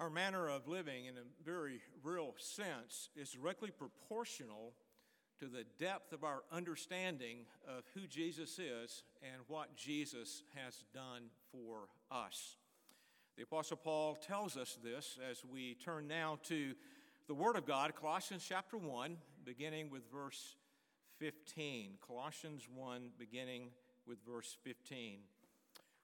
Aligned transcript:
Our 0.00 0.08
manner 0.08 0.48
of 0.48 0.66
living, 0.66 1.04
in 1.04 1.18
a 1.18 1.44
very 1.44 1.82
real 2.02 2.32
sense, 2.38 3.10
is 3.14 3.32
directly 3.32 3.70
proportional 3.70 4.72
to 5.38 5.46
the 5.46 5.66
depth 5.78 6.14
of 6.14 6.24
our 6.24 6.40
understanding 6.50 7.40
of 7.68 7.84
who 7.92 8.06
Jesus 8.06 8.58
is 8.58 9.02
and 9.22 9.42
what 9.46 9.76
Jesus 9.76 10.42
has 10.54 10.84
done 10.94 11.24
for 11.52 11.88
us. 12.10 12.56
The 13.36 13.42
Apostle 13.42 13.76
Paul 13.76 14.14
tells 14.14 14.56
us 14.56 14.78
this 14.82 15.18
as 15.30 15.44
we 15.44 15.74
turn 15.74 16.08
now 16.08 16.38
to 16.44 16.72
the 17.26 17.34
Word 17.34 17.56
of 17.56 17.66
God, 17.66 17.94
Colossians 17.94 18.46
chapter 18.48 18.78
1, 18.78 19.18
beginning 19.44 19.90
with 19.90 20.10
verse 20.10 20.56
15. 21.18 21.98
Colossians 22.06 22.66
1, 22.74 23.10
beginning 23.18 23.68
with 24.06 24.16
verse 24.26 24.56
15, 24.64 25.18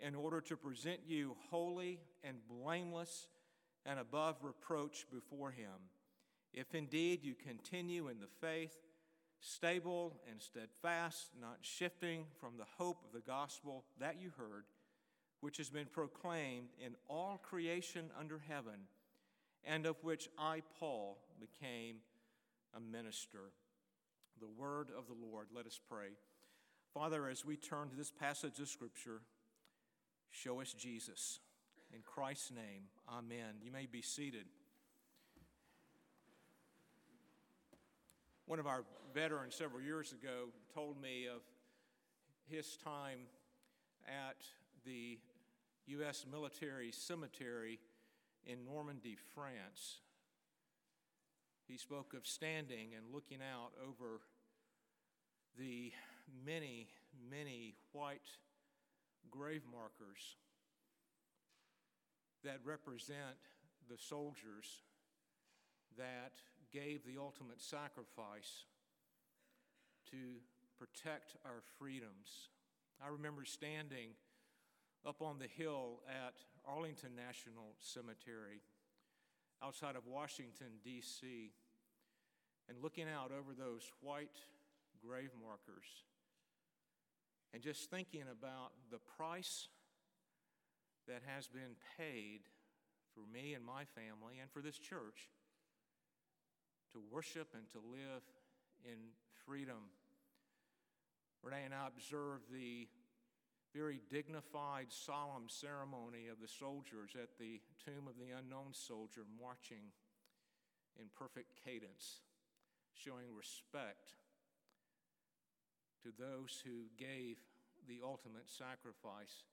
in 0.00 0.14
order 0.14 0.40
to 0.42 0.56
present 0.56 1.00
you 1.06 1.36
holy 1.50 2.00
and 2.22 2.36
blameless 2.48 3.28
and 3.84 3.98
above 3.98 4.36
reproach 4.42 5.06
before 5.12 5.50
him. 5.50 5.90
If 6.52 6.74
indeed 6.74 7.22
you 7.22 7.34
continue 7.34 8.08
in 8.08 8.20
the 8.20 8.26
faith, 8.40 8.76
stable 9.40 10.16
and 10.30 10.40
steadfast, 10.40 11.30
not 11.40 11.58
shifting 11.60 12.24
from 12.40 12.56
the 12.56 12.66
hope 12.78 13.04
of 13.04 13.12
the 13.12 13.26
gospel 13.26 13.84
that 14.00 14.20
you 14.20 14.30
heard, 14.36 14.64
which 15.40 15.58
has 15.58 15.70
been 15.70 15.86
proclaimed 15.86 16.68
in 16.84 16.94
all 17.08 17.40
creation 17.42 18.10
under 18.18 18.40
heaven, 18.48 18.88
and 19.64 19.86
of 19.86 19.96
which 20.02 20.28
I, 20.38 20.62
Paul, 20.78 21.18
became 21.40 21.96
a 22.74 22.80
minister. 22.80 23.52
The 24.40 24.48
word 24.48 24.88
of 24.96 25.06
the 25.06 25.26
Lord. 25.26 25.48
Let 25.54 25.66
us 25.66 25.78
pray. 25.88 26.08
Father, 26.92 27.28
as 27.28 27.44
we 27.44 27.56
turn 27.56 27.90
to 27.90 27.96
this 27.96 28.10
passage 28.10 28.58
of 28.58 28.68
Scripture, 28.68 29.20
show 30.36 30.60
us 30.60 30.72
Jesus. 30.72 31.40
In 31.92 32.00
Christ's 32.02 32.50
name, 32.50 32.84
amen. 33.08 33.56
You 33.62 33.72
may 33.72 33.86
be 33.86 34.02
seated. 34.02 34.46
One 38.44 38.58
of 38.58 38.66
our 38.66 38.84
veterans 39.14 39.54
several 39.54 39.82
years 39.82 40.12
ago 40.12 40.48
told 40.74 41.00
me 41.00 41.26
of 41.26 41.42
his 42.48 42.76
time 42.76 43.20
at 44.06 44.36
the 44.84 45.18
U.S. 45.86 46.26
military 46.30 46.92
cemetery 46.92 47.78
in 48.44 48.64
Normandy, 48.64 49.16
France. 49.34 50.00
He 51.66 51.76
spoke 51.76 52.14
of 52.14 52.26
standing 52.26 52.90
and 52.96 53.12
looking 53.12 53.38
out 53.40 53.70
over 53.82 54.20
the 55.58 55.92
many, 56.44 56.88
many 57.28 57.74
white 57.92 58.28
grave 59.36 59.62
markers 59.70 60.36
that 62.44 62.58
represent 62.64 63.36
the 63.88 63.98
soldiers 63.98 64.82
that 65.98 66.32
gave 66.72 67.04
the 67.04 67.18
ultimate 67.20 67.60
sacrifice 67.60 68.64
to 70.10 70.40
protect 70.78 71.36
our 71.44 71.62
freedoms. 71.78 72.50
I 73.04 73.08
remember 73.08 73.44
standing 73.44 74.10
up 75.06 75.22
on 75.22 75.38
the 75.38 75.48
hill 75.48 76.00
at 76.08 76.34
Arlington 76.66 77.14
National 77.16 77.74
Cemetery 77.78 78.62
outside 79.62 79.96
of 79.96 80.06
Washington, 80.06 80.80
D.C., 80.84 81.52
and 82.68 82.78
looking 82.82 83.06
out 83.08 83.30
over 83.30 83.54
those 83.54 83.90
white 84.00 84.36
grave 85.00 85.30
markers 85.40 85.86
and 87.56 87.64
just 87.64 87.88
thinking 87.88 88.28
about 88.30 88.72
the 88.92 88.98
price 89.16 89.68
that 91.08 91.22
has 91.24 91.46
been 91.48 91.72
paid 91.96 92.40
for 93.14 93.24
me 93.32 93.54
and 93.54 93.64
my 93.64 93.88
family 93.96 94.36
and 94.42 94.50
for 94.50 94.60
this 94.60 94.76
church 94.76 95.32
to 96.92 97.00
worship 97.10 97.48
and 97.54 97.64
to 97.72 97.78
live 97.78 98.20
in 98.84 99.08
freedom. 99.46 99.88
Renee 101.42 101.64
and 101.64 101.72
I 101.72 101.88
observed 101.88 102.52
the 102.52 102.88
very 103.74 104.02
dignified, 104.10 104.92
solemn 104.92 105.48
ceremony 105.48 106.28
of 106.30 106.36
the 106.42 106.48
soldiers 106.48 107.16
at 107.16 107.38
the 107.40 107.62
tomb 107.82 108.04
of 108.06 108.20
the 108.20 108.36
unknown 108.36 108.76
soldier 108.76 109.22
marching 109.40 109.96
in 111.00 111.06
perfect 111.16 111.56
cadence, 111.64 112.20
showing 112.92 113.32
respect 113.34 114.12
to 116.02 116.12
those 116.18 116.62
who 116.64 116.84
gave 116.98 117.38
the 117.88 118.00
ultimate 118.04 118.48
sacrifice 118.48 119.44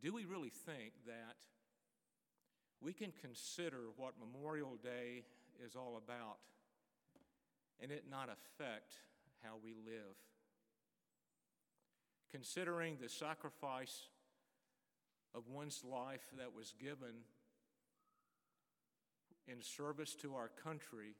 do 0.00 0.12
we 0.12 0.24
really 0.24 0.50
think 0.50 0.92
that 1.06 1.36
we 2.80 2.92
can 2.92 3.12
consider 3.20 3.86
what 3.96 4.14
Memorial 4.18 4.76
Day 4.82 5.24
is 5.64 5.74
all 5.74 6.00
about 6.02 6.38
and 7.80 7.90
it 7.90 8.04
not 8.08 8.28
affect 8.28 8.92
how 9.42 9.54
we 9.62 9.74
live? 9.74 10.14
Considering 12.30 12.98
the 13.00 13.08
sacrifice 13.08 14.08
of 15.34 15.48
one's 15.48 15.82
life 15.84 16.26
that 16.38 16.54
was 16.54 16.74
given 16.80 17.24
in 19.48 19.62
service 19.62 20.14
to 20.14 20.34
our 20.34 20.50
country, 20.62 21.14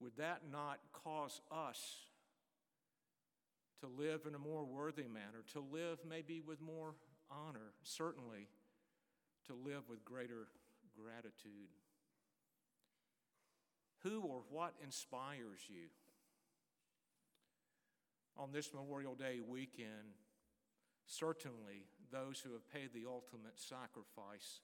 would 0.00 0.16
that 0.16 0.42
not 0.50 0.78
cause 0.92 1.40
us 1.50 2.06
to 3.80 3.86
live 3.86 4.22
in 4.26 4.34
a 4.34 4.38
more 4.38 4.64
worthy 4.64 5.06
manner, 5.08 5.44
to 5.52 5.60
live 5.60 5.98
maybe 6.08 6.40
with 6.40 6.60
more 6.60 6.94
honor, 7.30 7.72
certainly 7.82 8.48
to 9.46 9.54
live 9.54 9.88
with 9.88 10.04
greater 10.04 10.48
gratitude. 10.96 11.70
Who 14.02 14.20
or 14.20 14.42
what 14.50 14.74
inspires 14.82 15.60
you? 15.68 15.88
On 18.36 18.52
this 18.52 18.72
Memorial 18.74 19.14
Day 19.14 19.40
weekend, 19.46 20.18
certainly 21.06 21.86
those 22.10 22.40
who 22.40 22.52
have 22.52 22.68
paid 22.72 22.90
the 22.92 23.06
ultimate 23.08 23.58
sacrifice 23.58 24.60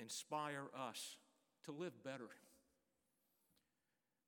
inspire 0.00 0.66
us 0.76 1.16
to 1.64 1.72
live 1.72 2.02
better 2.02 2.28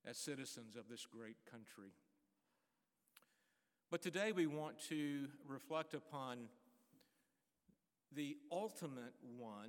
as 0.07 0.19
citizens 0.19 0.77
of 0.77 0.89
this 0.89 1.07
great 1.07 1.37
country. 1.51 1.93
But 3.93 4.01
today 4.01 4.33
we 4.33 4.47
want 4.47 4.79
to 4.89 5.29
reflect 5.47 5.93
upon 5.93 6.39
the 8.17 8.39
ultimate 8.51 9.13
one 9.37 9.69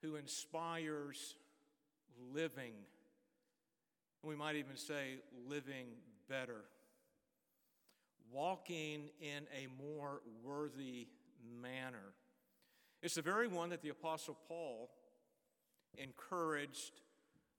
who 0.00 0.16
inspires 0.16 1.34
living. 2.32 2.72
We 4.22 4.36
might 4.36 4.56
even 4.56 4.78
say 4.78 5.18
living 5.46 5.88
better, 6.30 6.62
walking 8.32 9.10
in 9.20 9.44
a 9.54 9.66
more 9.78 10.22
worthy 10.42 11.08
manner. 11.60 12.14
It's 13.02 13.16
the 13.16 13.20
very 13.20 13.48
one 13.48 13.68
that 13.68 13.82
the 13.82 13.90
Apostle 13.90 14.38
Paul 14.48 14.88
encouraged 15.98 17.02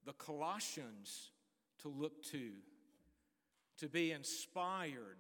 the 0.07 0.13
Colossians 0.13 1.30
to 1.83 1.88
look 1.88 2.24
to 2.31 2.54
to 3.78 3.90
be 3.90 4.12
inspired 4.12 5.18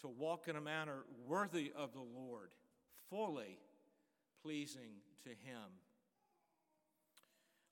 to 0.00 0.08
walk 0.08 0.48
in 0.48 0.56
a 0.56 0.60
manner 0.60 1.04
worthy 1.26 1.72
of 1.76 1.92
the 1.92 2.00
Lord, 2.00 2.50
fully 3.10 3.58
pleasing 4.42 5.00
to 5.24 5.30
Him. 5.30 5.80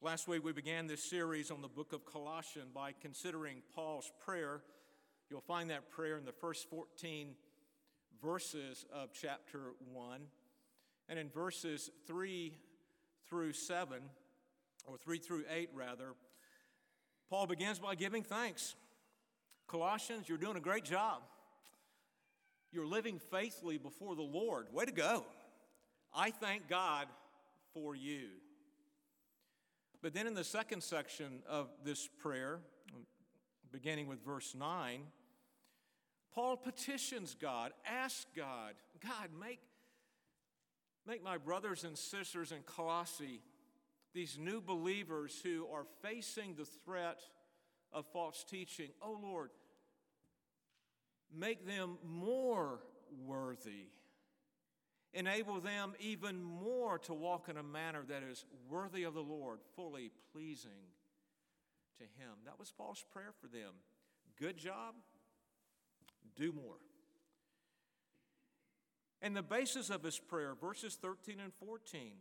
Last 0.00 0.28
week 0.28 0.44
we 0.44 0.52
began 0.52 0.86
this 0.86 1.08
series 1.08 1.50
on 1.50 1.62
the 1.62 1.68
book 1.68 1.92
of 1.92 2.04
Colossians 2.04 2.70
by 2.74 2.92
considering 3.00 3.62
Paul's 3.74 4.10
prayer. 4.24 4.62
You'll 5.30 5.40
find 5.40 5.70
that 5.70 5.90
prayer 5.90 6.18
in 6.18 6.24
the 6.24 6.32
first 6.32 6.68
14 6.68 7.34
verses 8.22 8.84
of 8.92 9.10
chapter 9.12 9.72
1. 9.92 10.20
And 11.08 11.18
in 11.18 11.28
verses 11.28 11.90
3 12.06 12.54
through 13.28 13.52
7, 13.52 13.98
or 14.86 14.96
3 14.98 15.18
through 15.18 15.44
8 15.50 15.70
rather, 15.74 16.14
Paul 17.30 17.46
begins 17.46 17.78
by 17.78 17.94
giving 17.94 18.22
thanks. 18.22 18.74
Colossians, 19.66 20.28
you're 20.28 20.38
doing 20.38 20.56
a 20.56 20.60
great 20.60 20.84
job. 20.84 21.22
You're 22.72 22.86
living 22.86 23.18
faithfully 23.30 23.78
before 23.78 24.16
the 24.16 24.22
Lord. 24.22 24.66
Way 24.72 24.84
to 24.84 24.92
go. 24.92 25.24
I 26.14 26.30
thank 26.30 26.68
God 26.68 27.06
for 27.72 27.94
you. 27.94 28.28
But 30.02 30.12
then 30.12 30.26
in 30.26 30.34
the 30.34 30.44
second 30.44 30.82
section 30.82 31.40
of 31.48 31.68
this 31.84 32.08
prayer, 32.18 32.60
beginning 33.72 34.06
with 34.06 34.24
verse 34.24 34.54
9, 34.54 35.00
Paul 36.34 36.56
petitions 36.56 37.36
God, 37.40 37.72
asks 37.86 38.26
God, 38.36 38.74
God, 39.02 39.28
make, 39.40 39.60
make 41.06 41.22
my 41.22 41.38
brothers 41.38 41.84
and 41.84 41.96
sisters 41.96 42.52
in 42.52 42.62
Colossae, 42.66 43.40
these 44.12 44.36
new 44.38 44.60
believers 44.60 45.40
who 45.42 45.66
are 45.72 45.86
facing 46.02 46.54
the 46.54 46.64
threat 46.64 47.20
of 47.94 48.04
false 48.12 48.44
teaching, 48.44 48.90
oh 49.00 49.18
Lord, 49.22 49.50
make 51.34 51.66
them 51.66 51.96
more 52.04 52.80
worthy. 53.24 53.86
Enable 55.14 55.60
them 55.60 55.94
even 56.00 56.42
more 56.42 56.98
to 56.98 57.14
walk 57.14 57.48
in 57.48 57.56
a 57.56 57.62
manner 57.62 58.02
that 58.08 58.22
is 58.28 58.44
worthy 58.68 59.04
of 59.04 59.14
the 59.14 59.22
Lord, 59.22 59.60
fully 59.76 60.10
pleasing 60.32 60.90
to 61.98 62.02
Him. 62.02 62.32
That 62.44 62.58
was 62.58 62.72
Paul's 62.72 63.04
prayer 63.12 63.32
for 63.40 63.46
them. 63.46 63.70
Good 64.38 64.56
job 64.56 64.94
do 66.36 66.52
more. 66.52 66.76
And 69.22 69.34
the 69.34 69.42
basis 69.42 69.90
of 69.90 70.02
his 70.02 70.18
prayer, 70.18 70.54
verses 70.60 70.96
13 71.00 71.40
and 71.40 71.52
14, 71.54 72.12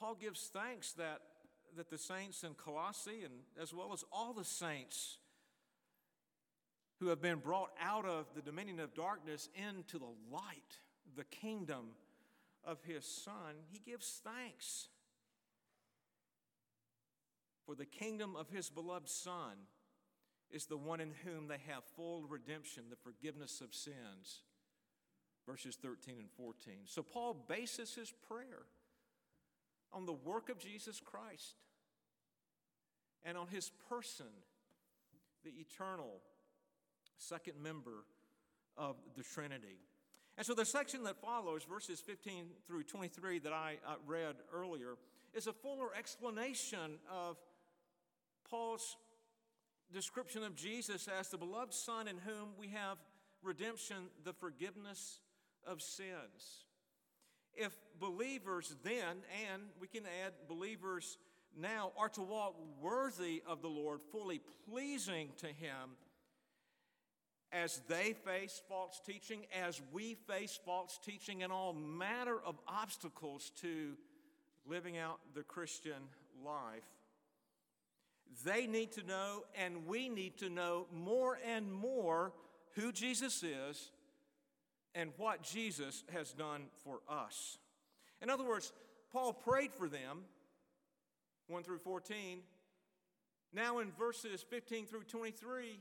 Paul 0.00 0.14
gives 0.14 0.50
thanks 0.52 0.92
that, 0.92 1.20
that 1.76 1.90
the 1.90 1.98
saints 1.98 2.44
in 2.44 2.54
Colossae, 2.54 3.24
and 3.24 3.34
as 3.60 3.74
well 3.74 3.92
as 3.92 4.04
all 4.12 4.32
the 4.32 4.44
saints 4.44 5.18
who 7.00 7.08
have 7.08 7.20
been 7.20 7.38
brought 7.38 7.70
out 7.80 8.06
of 8.06 8.26
the 8.34 8.42
dominion 8.42 8.80
of 8.80 8.94
darkness 8.94 9.48
into 9.68 9.98
the 9.98 10.12
light, 10.30 10.78
the 11.16 11.24
kingdom 11.24 11.90
of 12.64 12.82
his 12.82 13.04
Son, 13.04 13.56
he 13.70 13.78
gives 13.78 14.20
thanks 14.24 14.88
for 17.66 17.74
the 17.74 17.86
kingdom 17.86 18.36
of 18.36 18.48
his 18.50 18.68
beloved 18.68 19.08
Son 19.08 19.52
is 20.50 20.66
the 20.66 20.76
one 20.76 21.00
in 21.00 21.12
whom 21.24 21.48
they 21.48 21.58
have 21.66 21.82
full 21.96 22.24
redemption, 22.28 22.84
the 22.90 22.96
forgiveness 22.96 23.60
of 23.60 23.74
sins. 23.74 24.42
Verses 25.46 25.76
13 25.76 26.16
and 26.18 26.30
14. 26.30 26.74
So 26.86 27.02
Paul 27.02 27.44
bases 27.48 27.94
his 27.94 28.12
prayer 28.28 28.66
on 29.94 30.06
the 30.06 30.12
work 30.12 30.50
of 30.50 30.58
Jesus 30.58 31.00
Christ 31.00 31.54
and 33.24 33.38
on 33.38 33.46
his 33.48 33.70
person, 33.88 34.26
the 35.44 35.50
eternal 35.50 36.20
second 37.16 37.62
member 37.62 38.04
of 38.76 38.96
the 39.16 39.22
Trinity. 39.22 39.78
And 40.36 40.46
so 40.46 40.52
the 40.52 40.64
section 40.64 41.04
that 41.04 41.20
follows, 41.20 41.62
verses 41.64 42.00
15 42.00 42.46
through 42.66 42.82
23, 42.82 43.38
that 43.40 43.52
I 43.52 43.78
uh, 43.86 43.94
read 44.06 44.34
earlier, 44.52 44.96
is 45.32 45.46
a 45.46 45.52
fuller 45.52 45.88
explanation 45.96 46.98
of 47.10 47.36
Paul's 48.50 48.96
description 49.92 50.42
of 50.42 50.56
Jesus 50.56 51.08
as 51.08 51.28
the 51.28 51.38
beloved 51.38 51.72
Son 51.72 52.08
in 52.08 52.16
whom 52.18 52.50
we 52.58 52.68
have 52.68 52.98
redemption, 53.42 54.08
the 54.24 54.32
forgiveness 54.32 55.20
of 55.66 55.80
sins. 55.80 56.64
If 57.56 57.72
believers 58.00 58.74
then, 58.82 59.22
and 59.50 59.62
we 59.80 59.86
can 59.86 60.04
add 60.24 60.32
believers 60.48 61.18
now, 61.56 61.92
are 61.96 62.08
to 62.10 62.22
walk 62.22 62.56
worthy 62.80 63.42
of 63.46 63.62
the 63.62 63.68
Lord, 63.68 64.00
fully 64.12 64.40
pleasing 64.68 65.30
to 65.38 65.46
Him, 65.46 65.96
as 67.52 67.80
they 67.88 68.14
face 68.24 68.60
false 68.68 69.00
teaching, 69.06 69.46
as 69.64 69.80
we 69.92 70.14
face 70.14 70.58
false 70.64 70.98
teaching, 71.04 71.42
and 71.42 71.52
all 71.52 71.72
manner 71.72 72.36
of 72.44 72.56
obstacles 72.66 73.52
to 73.62 73.96
living 74.66 74.98
out 74.98 75.20
the 75.34 75.42
Christian 75.42 76.02
life, 76.44 76.82
they 78.44 78.66
need 78.66 78.92
to 78.92 79.06
know, 79.06 79.44
and 79.56 79.86
we 79.86 80.08
need 80.08 80.38
to 80.38 80.48
know 80.48 80.86
more 80.92 81.38
and 81.46 81.72
more 81.72 82.32
who 82.74 82.90
Jesus 82.90 83.42
is 83.44 83.90
and 84.94 85.10
what 85.16 85.42
Jesus 85.42 86.04
has 86.12 86.32
done 86.32 86.62
for 86.84 87.00
us. 87.08 87.58
In 88.22 88.30
other 88.30 88.44
words, 88.44 88.72
Paul 89.12 89.32
prayed 89.32 89.72
for 89.72 89.88
them, 89.88 90.22
1 91.48 91.62
through 91.62 91.78
14. 91.78 92.40
Now, 93.52 93.78
in 93.78 93.92
verses 93.92 94.44
15 94.48 94.86
through 94.86 95.04
23, 95.04 95.78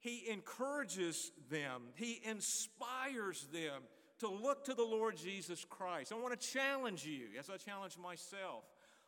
he 0.00 0.28
encourages 0.30 1.32
them, 1.50 1.82
he 1.94 2.20
inspires 2.24 3.46
them 3.52 3.82
to 4.20 4.28
look 4.28 4.64
to 4.64 4.74
the 4.74 4.84
Lord 4.84 5.16
Jesus 5.16 5.64
Christ. 5.68 6.12
I 6.12 6.16
want 6.16 6.38
to 6.38 6.46
challenge 6.48 7.04
you, 7.04 7.26
as 7.38 7.48
I 7.50 7.56
challenge 7.56 7.96
myself. 7.96 8.64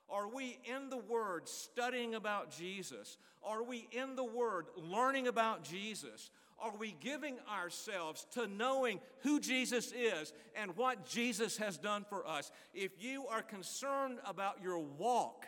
Are 0.09 0.29
we 0.29 0.59
in 0.65 0.91
the 0.91 0.97
Word 0.97 1.49
studying 1.49 2.15
about 2.15 2.51
Jesus? 2.51 3.17
Are 3.43 3.63
we 3.63 3.89
in 3.93 4.17
the 4.17 4.25
Word 4.25 4.67
learning 4.77 5.29
about 5.29 5.63
Jesus? 5.63 6.31
Are 6.63 6.77
we 6.79 6.95
giving 7.01 7.39
ourselves 7.51 8.27
to 8.33 8.47
knowing 8.47 9.01
who 9.21 9.41
Jesus 9.41 9.93
is 9.93 10.33
and 10.55 10.77
what 10.77 11.09
Jesus 11.09 11.57
has 11.57 11.79
done 11.79 12.05
for 12.09 12.27
us? 12.27 12.53
If 12.75 12.93
you 13.03 13.27
are 13.27 13.43
concerned 13.43 14.19
about 14.27 14.63
your 14.63 14.79
walk, 14.79 15.47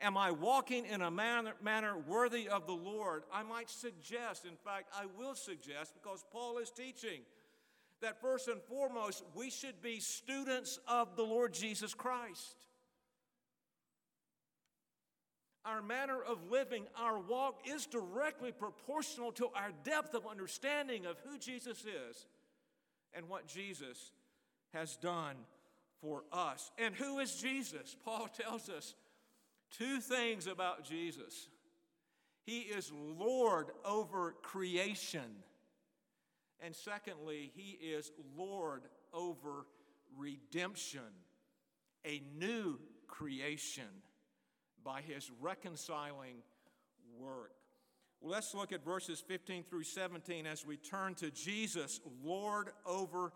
am 0.00 0.16
I 0.16 0.30
walking 0.30 0.86
in 0.86 1.02
a 1.02 1.10
manner, 1.10 1.54
manner 1.62 1.96
worthy 1.98 2.48
of 2.48 2.66
the 2.66 2.72
Lord? 2.72 3.24
I 3.32 3.42
might 3.42 3.70
suggest, 3.70 4.44
in 4.44 4.56
fact, 4.64 4.88
I 4.94 5.06
will 5.18 5.34
suggest, 5.34 5.94
because 5.94 6.24
Paul 6.32 6.58
is 6.58 6.70
teaching, 6.70 7.22
that 8.00 8.20
first 8.20 8.48
and 8.48 8.62
foremost, 8.62 9.24
we 9.34 9.50
should 9.50 9.80
be 9.80 9.98
students 10.00 10.78
of 10.86 11.16
the 11.16 11.22
Lord 11.22 11.54
Jesus 11.54 11.94
Christ 11.94 12.56
our 15.64 15.80
manner 15.80 16.20
of 16.22 16.50
living, 16.50 16.84
our 16.96 17.18
walk 17.18 17.60
is 17.66 17.86
directly 17.86 18.52
proportional 18.52 19.32
to 19.32 19.48
our 19.54 19.72
depth 19.82 20.14
of 20.14 20.26
understanding 20.26 21.06
of 21.06 21.16
who 21.24 21.38
Jesus 21.38 21.84
is 21.84 22.26
and 23.14 23.28
what 23.28 23.46
Jesus 23.46 24.12
has 24.72 24.96
done 24.96 25.36
for 26.00 26.24
us. 26.32 26.70
And 26.78 26.94
who 26.94 27.18
is 27.18 27.34
Jesus? 27.36 27.96
Paul 28.04 28.28
tells 28.28 28.68
us 28.68 28.94
two 29.70 30.00
things 30.00 30.46
about 30.46 30.84
Jesus 30.84 31.48
He 32.44 32.60
is 32.60 32.92
Lord 32.92 33.68
over 33.84 34.34
creation. 34.42 35.42
And 36.60 36.74
secondly, 36.74 37.50
He 37.54 37.72
is 37.72 38.10
Lord 38.36 38.82
over 39.12 39.66
redemption, 40.16 41.02
a 42.06 42.22
new 42.38 42.78
creation 43.06 43.84
by 44.84 45.00
his 45.00 45.30
reconciling 45.40 46.36
work. 47.18 47.52
Let's 48.22 48.54
look 48.54 48.72
at 48.72 48.84
verses 48.84 49.20
15 49.26 49.64
through 49.64 49.84
17 49.84 50.46
as 50.46 50.64
we 50.64 50.76
turn 50.76 51.14
to 51.16 51.30
Jesus, 51.30 52.00
Lord 52.22 52.68
over 52.86 53.32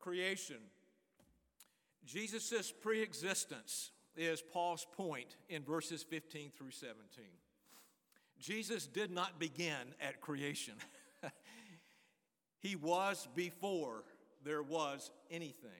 creation. 0.00 0.56
Jesus' 2.04 2.72
preexistence 2.72 3.90
is 4.16 4.40
Paul's 4.40 4.86
point 4.96 5.36
in 5.48 5.62
verses 5.62 6.02
15 6.02 6.52
through 6.56 6.70
17. 6.70 6.96
Jesus 8.38 8.86
did 8.86 9.10
not 9.10 9.38
begin 9.38 9.94
at 10.00 10.20
creation, 10.20 10.74
he 12.60 12.76
was 12.76 13.28
before 13.34 14.04
there 14.44 14.62
was 14.62 15.10
anything. 15.30 15.70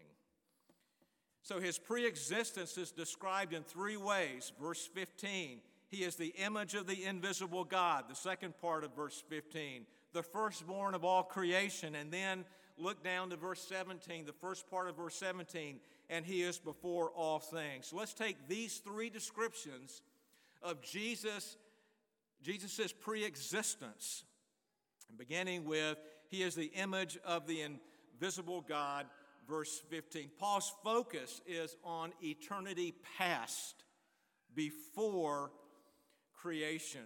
So 1.46 1.60
his 1.60 1.78
preexistence 1.78 2.76
is 2.76 2.90
described 2.90 3.52
in 3.52 3.62
three 3.62 3.96
ways. 3.96 4.50
Verse 4.60 4.84
15, 4.92 5.60
he 5.86 5.98
is 5.98 6.16
the 6.16 6.34
image 6.44 6.74
of 6.74 6.88
the 6.88 7.04
invisible 7.04 7.62
God. 7.62 8.06
The 8.08 8.16
second 8.16 8.58
part 8.60 8.82
of 8.82 8.96
verse 8.96 9.22
15, 9.28 9.86
the 10.12 10.24
firstborn 10.24 10.96
of 10.96 11.04
all 11.04 11.22
creation. 11.22 11.94
And 11.94 12.10
then 12.10 12.44
look 12.76 13.04
down 13.04 13.30
to 13.30 13.36
verse 13.36 13.60
17, 13.60 14.26
the 14.26 14.32
first 14.32 14.68
part 14.68 14.88
of 14.88 14.96
verse 14.96 15.14
17, 15.14 15.78
and 16.10 16.26
he 16.26 16.42
is 16.42 16.58
before 16.58 17.10
all 17.10 17.38
things. 17.38 17.86
So 17.86 17.96
let's 17.96 18.12
take 18.12 18.48
these 18.48 18.78
three 18.78 19.08
descriptions 19.08 20.02
of 20.62 20.82
Jesus, 20.82 21.58
Jesus' 22.42 22.92
preexistence, 22.92 24.24
beginning 25.16 25.64
with 25.64 25.96
he 26.26 26.42
is 26.42 26.56
the 26.56 26.72
image 26.74 27.18
of 27.24 27.46
the 27.46 27.62
invisible 27.62 28.62
God 28.62 29.06
verse 29.48 29.82
15. 29.90 30.30
Paul's 30.38 30.72
focus 30.82 31.40
is 31.46 31.76
on 31.84 32.12
eternity 32.22 32.94
past, 33.18 33.84
before 34.54 35.52
creation. 36.32 37.04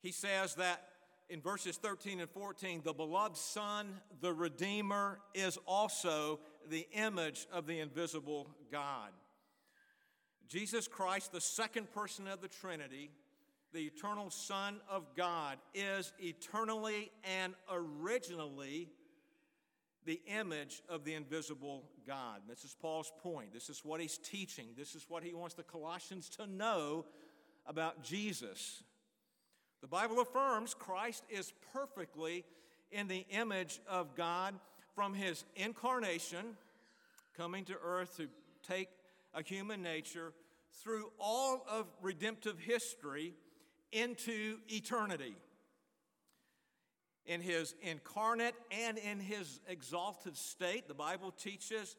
He 0.00 0.12
says 0.12 0.54
that 0.56 0.82
in 1.28 1.40
verses 1.40 1.76
13 1.76 2.20
and 2.20 2.30
14, 2.30 2.82
the 2.84 2.92
beloved 2.92 3.36
Son, 3.36 4.00
the 4.20 4.32
Redeemer, 4.32 5.20
is 5.34 5.58
also 5.66 6.40
the 6.68 6.86
image 6.92 7.46
of 7.52 7.66
the 7.66 7.80
invisible 7.80 8.48
God. 8.70 9.10
Jesus 10.48 10.88
Christ, 10.88 11.32
the 11.32 11.40
second 11.40 11.92
person 11.92 12.26
of 12.26 12.40
the 12.40 12.48
Trinity, 12.48 13.10
the 13.72 13.86
eternal 13.86 14.30
Son 14.30 14.80
of 14.90 15.04
God, 15.16 15.58
is 15.74 16.12
eternally 16.18 17.12
and 17.22 17.54
originally 17.70 18.88
the 20.06 20.20
image 20.26 20.82
of 20.88 21.04
the 21.04 21.14
invisible 21.14 21.84
God. 22.06 22.40
This 22.48 22.64
is 22.64 22.74
Paul's 22.80 23.12
point. 23.22 23.52
This 23.52 23.68
is 23.68 23.84
what 23.84 24.00
he's 24.00 24.18
teaching. 24.18 24.68
This 24.76 24.94
is 24.94 25.06
what 25.08 25.22
he 25.22 25.34
wants 25.34 25.54
the 25.54 25.62
Colossians 25.62 26.28
to 26.30 26.46
know 26.46 27.04
about 27.66 28.02
Jesus. 28.02 28.82
The 29.80 29.86
Bible 29.86 30.20
affirms 30.20 30.74
Christ 30.74 31.24
is 31.30 31.52
perfectly 31.72 32.44
in 32.90 33.08
the 33.08 33.26
image 33.30 33.80
of 33.88 34.14
God 34.14 34.54
from 34.94 35.14
his 35.14 35.44
incarnation, 35.56 36.56
coming 37.36 37.64
to 37.66 37.76
earth 37.82 38.16
to 38.16 38.28
take 38.66 38.88
a 39.34 39.42
human 39.42 39.82
nature 39.82 40.32
through 40.82 41.10
all 41.18 41.64
of 41.70 41.86
redemptive 42.02 42.58
history 42.58 43.34
into 43.92 44.58
eternity. 44.68 45.34
In 47.30 47.40
his 47.40 47.76
incarnate 47.80 48.56
and 48.72 48.98
in 48.98 49.20
his 49.20 49.60
exalted 49.68 50.36
state, 50.36 50.88
the 50.88 50.94
Bible 50.94 51.30
teaches 51.30 51.94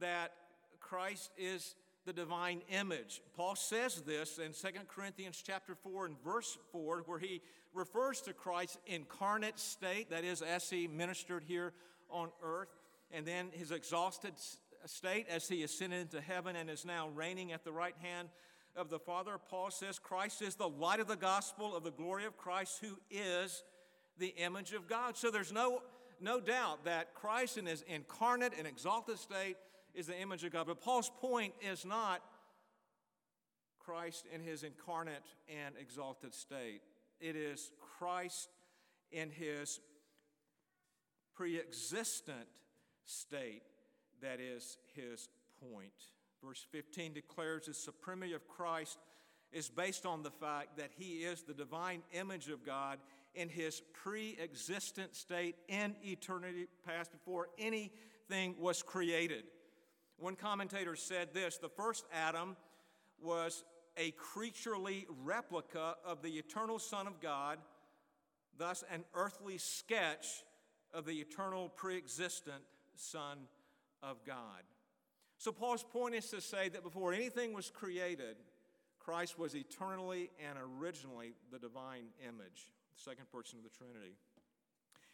that 0.00 0.32
Christ 0.80 1.30
is 1.38 1.76
the 2.04 2.12
divine 2.12 2.62
image. 2.68 3.22
Paul 3.36 3.54
says 3.54 4.00
this 4.00 4.38
in 4.38 4.52
2 4.52 4.80
Corinthians 4.88 5.40
chapter 5.46 5.76
4 5.76 6.06
and 6.06 6.24
verse 6.24 6.58
4 6.72 7.04
where 7.06 7.20
he 7.20 7.40
refers 7.72 8.20
to 8.22 8.32
Christ's 8.32 8.78
incarnate 8.88 9.60
state 9.60 10.10
that 10.10 10.24
is 10.24 10.42
as 10.42 10.68
he 10.68 10.88
ministered 10.88 11.44
here 11.46 11.72
on 12.10 12.30
earth 12.42 12.74
and 13.12 13.24
then 13.24 13.50
his 13.52 13.70
exalted 13.70 14.32
state 14.86 15.26
as 15.30 15.48
he 15.48 15.62
ascended 15.62 16.00
into 16.00 16.20
heaven 16.20 16.56
and 16.56 16.68
is 16.68 16.84
now 16.84 17.06
reigning 17.10 17.52
at 17.52 17.62
the 17.62 17.70
right 17.70 17.94
hand 18.02 18.28
of 18.74 18.90
the 18.90 18.98
Father. 18.98 19.38
Paul 19.38 19.70
says 19.70 20.00
Christ 20.00 20.42
is 20.42 20.56
the 20.56 20.68
light 20.68 20.98
of 20.98 21.06
the 21.06 21.14
gospel 21.14 21.76
of 21.76 21.84
the 21.84 21.92
glory 21.92 22.24
of 22.24 22.36
Christ 22.36 22.80
who 22.82 22.98
is 23.08 23.62
the 24.18 24.34
image 24.36 24.72
of 24.72 24.88
God. 24.88 25.16
So 25.16 25.30
there's 25.30 25.52
no 25.52 25.82
no 26.20 26.40
doubt 26.40 26.84
that 26.84 27.14
Christ 27.14 27.58
in 27.58 27.66
his 27.66 27.82
incarnate 27.82 28.52
and 28.58 28.66
exalted 28.66 29.18
state 29.18 29.56
is 29.94 30.08
the 30.08 30.20
image 30.20 30.44
of 30.44 30.52
God. 30.52 30.66
But 30.66 30.80
Paul's 30.80 31.10
point 31.20 31.54
is 31.60 31.84
not 31.84 32.22
Christ 33.78 34.26
in 34.34 34.42
his 34.42 34.64
incarnate 34.64 35.24
and 35.48 35.74
exalted 35.80 36.34
state, 36.34 36.82
it 37.20 37.36
is 37.36 37.70
Christ 37.98 38.50
in 39.10 39.30
his 39.30 39.80
pre 41.34 41.58
existent 41.58 42.48
state 43.06 43.62
that 44.20 44.40
is 44.40 44.76
his 44.94 45.28
point. 45.72 45.92
Verse 46.44 46.66
15 46.70 47.14
declares 47.14 47.66
the 47.66 47.74
supremacy 47.74 48.34
of 48.34 48.46
Christ 48.46 48.98
is 49.52 49.68
based 49.68 50.04
on 50.04 50.22
the 50.22 50.30
fact 50.30 50.76
that 50.76 50.90
he 50.96 51.24
is 51.24 51.42
the 51.42 51.54
divine 51.54 52.02
image 52.12 52.48
of 52.48 52.64
God 52.64 52.98
in 53.34 53.48
his 53.48 53.82
pre 53.92 54.36
existent 54.42 55.14
state 55.14 55.56
in 55.68 55.94
eternity 56.02 56.66
past 56.86 57.12
before 57.12 57.48
anything 57.58 58.54
was 58.58 58.82
created. 58.82 59.44
One 60.16 60.36
commentator 60.36 60.96
said 60.96 61.32
this 61.32 61.58
the 61.58 61.68
first 61.68 62.04
Adam 62.12 62.56
was 63.20 63.64
a 63.96 64.12
creaturely 64.12 65.06
replica 65.24 65.96
of 66.04 66.22
the 66.22 66.38
eternal 66.38 66.78
Son 66.78 67.06
of 67.06 67.20
God, 67.20 67.58
thus, 68.56 68.84
an 68.92 69.04
earthly 69.14 69.58
sketch 69.58 70.44
of 70.94 71.04
the 71.04 71.20
eternal 71.20 71.68
pre 71.68 71.96
existent 71.96 72.62
Son 72.94 73.38
of 74.02 74.24
God. 74.24 74.62
So, 75.36 75.52
Paul's 75.52 75.84
point 75.84 76.14
is 76.14 76.28
to 76.30 76.40
say 76.40 76.68
that 76.68 76.82
before 76.82 77.12
anything 77.12 77.52
was 77.52 77.70
created, 77.70 78.36
Christ 78.98 79.38
was 79.38 79.54
eternally 79.54 80.30
and 80.46 80.58
originally 80.58 81.32
the 81.52 81.58
divine 81.58 82.06
image, 82.26 82.72
the 82.98 83.10
second 83.10 83.30
person 83.30 83.58
of 83.58 83.64
the 83.64 83.76
Trinity. 83.76 84.16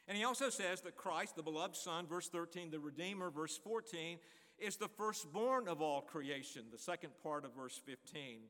And 0.06 0.16
he 0.16 0.24
also 0.24 0.50
says 0.50 0.80
that 0.82 0.96
Christ, 0.96 1.36
the 1.36 1.42
beloved 1.42 1.76
Son, 1.76 2.06
verse 2.06 2.28
13, 2.28 2.70
the 2.70 2.78
Redeemer, 2.78 3.30
verse 3.30 3.56
14, 3.56 4.18
is 4.58 4.76
the 4.76 4.88
firstborn 4.88 5.68
of 5.68 5.80
all 5.80 6.00
creation, 6.00 6.64
the 6.70 6.78
second 6.78 7.10
part 7.22 7.44
of 7.44 7.54
verse 7.54 7.80
15. 7.84 8.40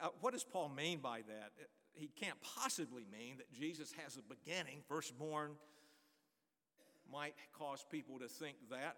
Uh, 0.00 0.08
what 0.20 0.32
does 0.32 0.44
Paul 0.44 0.68
mean 0.68 0.98
by 0.98 1.20
that? 1.28 1.52
He 1.94 2.08
can't 2.08 2.40
possibly 2.42 3.04
mean 3.10 3.38
that 3.38 3.52
Jesus 3.52 3.92
has 4.02 4.16
a 4.16 4.22
beginning. 4.22 4.82
Firstborn 4.88 5.52
might 7.10 7.34
cause 7.56 7.84
people 7.90 8.18
to 8.18 8.28
think 8.28 8.56
that. 8.70 8.96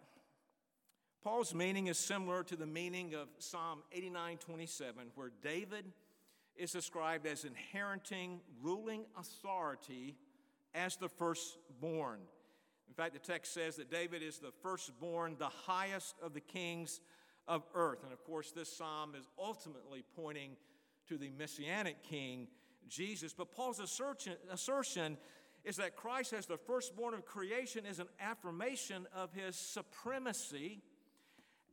Paul's 1.23 1.54
meaning 1.54 1.88
is 1.88 1.99
similar 1.99 2.42
to 2.45 2.56
the 2.56 2.66
meaning 2.66 3.14
of 3.14 3.28
Psalm 3.38 3.83
89 3.92 4.38
27, 4.38 5.09
where 5.14 5.30
David 5.42 5.87
is 6.58 6.72
described 6.72 7.26
as 7.26 7.44
inheriting 7.44 8.40
ruling 8.62 9.04
authority 9.18 10.16
as 10.75 10.96
the 10.96 11.08
firstborn. 11.08 12.20
In 12.88 12.94
fact, 12.94 13.14
the 13.14 13.18
text 13.18 13.52
says 13.52 13.76
that 13.76 13.90
David 13.90 14.22
is 14.22 14.38
the 14.38 14.52
firstborn, 14.62 15.36
the 15.38 15.48
highest 15.48 16.14
of 16.22 16.34
the 16.34 16.40
kings 16.40 17.00
of 17.48 17.62
earth. 17.75 18.04
And 18.04 18.12
of 18.12 18.25
course, 18.25 18.52
this 18.52 18.72
psalm 18.72 19.14
is 19.18 19.26
ultimately 19.38 20.04
pointing 20.14 20.56
to 21.08 21.18
the 21.18 21.30
messianic 21.38 22.02
king, 22.02 22.48
Jesus. 22.88 23.32
But 23.32 23.52
Paul's 23.52 23.80
assertion, 23.80 25.16
is 25.64 25.76
that 25.76 25.96
Christ 25.96 26.32
as 26.32 26.46
the 26.46 26.56
firstborn 26.56 27.14
of 27.14 27.25
creation 27.25 27.84
is 27.86 27.98
an 27.98 28.08
affirmation 28.20 29.06
of 29.14 29.32
his 29.32 29.56
supremacy 29.56 30.80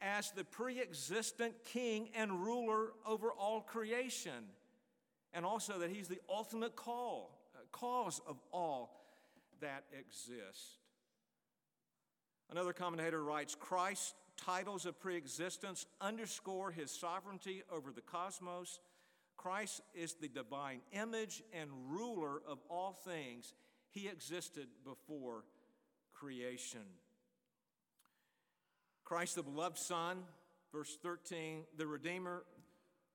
as 0.01 0.31
the 0.31 0.43
pre 0.43 0.81
existent 0.81 1.53
king 1.63 2.09
and 2.15 2.43
ruler 2.43 2.93
over 3.05 3.31
all 3.31 3.61
creation. 3.61 4.45
And 5.33 5.45
also 5.45 5.79
that 5.79 5.89
he's 5.89 6.07
the 6.07 6.19
ultimate 6.29 6.75
call, 6.75 7.39
uh, 7.55 7.59
cause 7.71 8.21
of 8.27 8.37
all 8.51 9.03
that 9.61 9.83
exists. 9.97 10.77
Another 12.51 12.73
commentator 12.73 13.23
writes 13.23 13.55
Christ's 13.55 14.13
titles 14.37 14.85
of 14.85 14.99
preexistence 14.99 15.85
underscore 16.01 16.71
his 16.71 16.91
sovereignty 16.91 17.63
over 17.71 17.91
the 17.91 18.01
cosmos. 18.01 18.79
Christ 19.37 19.81
is 19.93 20.13
the 20.13 20.27
divine 20.27 20.81
image 20.91 21.43
and 21.53 21.69
ruler 21.89 22.41
of 22.47 22.59
all 22.69 22.93
things. 22.93 23.53
He 23.89 24.07
existed 24.07 24.67
before 24.83 25.45
creation. 26.13 26.85
Christ, 29.03 29.35
the 29.35 29.43
beloved 29.43 29.77
Son, 29.77 30.19
verse 30.71 30.97
13, 31.01 31.63
the 31.77 31.85
Redeemer, 31.85 32.43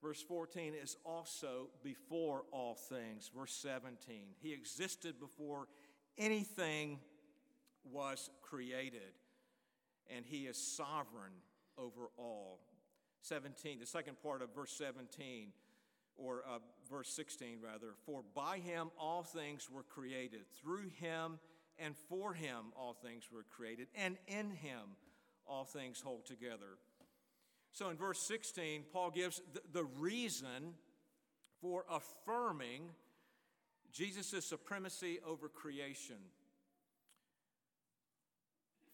verse 0.03 0.23
14, 0.23 0.75
is 0.75 0.97
also 1.05 1.69
before 1.83 2.45
all 2.53 2.75
things. 2.75 3.31
Verse 3.35 3.53
17, 3.53 4.35
He 4.41 4.53
existed 4.53 5.19
before 5.21 5.69
anything 6.17 6.99
was 7.85 8.31
created 8.43 9.15
and 10.15 10.25
he 10.25 10.47
is 10.47 10.57
sovereign 10.57 11.33
over 11.77 12.11
all. 12.17 12.61
17, 13.23 13.79
the 13.79 13.87
second 13.87 14.17
part 14.23 14.43
of 14.43 14.55
verse 14.55 14.73
17, 14.73 15.53
or 16.17 16.43
uh, 16.49 16.59
verse 16.91 17.09
16 17.11 17.59
rather, 17.63 17.95
for 18.07 18.23
by 18.35 18.59
him 18.59 18.91
all 18.99 19.23
things 19.23 19.69
were 19.71 19.83
created, 19.83 20.41
through 20.61 20.89
him 21.01 21.39
and 21.79 21.95
for 22.09 22.33
him 22.33 22.73
all 22.77 22.93
things 22.93 23.25
were 23.33 23.45
created, 23.45 23.89
and 23.95 24.17
in 24.27 24.51
him 24.51 24.97
all 25.47 25.65
things 25.65 26.01
hold 26.01 26.27
together. 26.27 26.79
So 27.79 27.91
in 27.91 27.97
verse 27.97 28.19
16, 28.23 28.87
Paul 28.93 29.13
gives 29.13 29.41
the, 29.55 29.61
the 29.73 29.85
reason 29.85 30.75
for 31.61 31.85
affirming 31.89 32.91
Jesus' 33.93 34.45
supremacy 34.45 35.21
over 35.25 35.49
creation. 35.49 36.17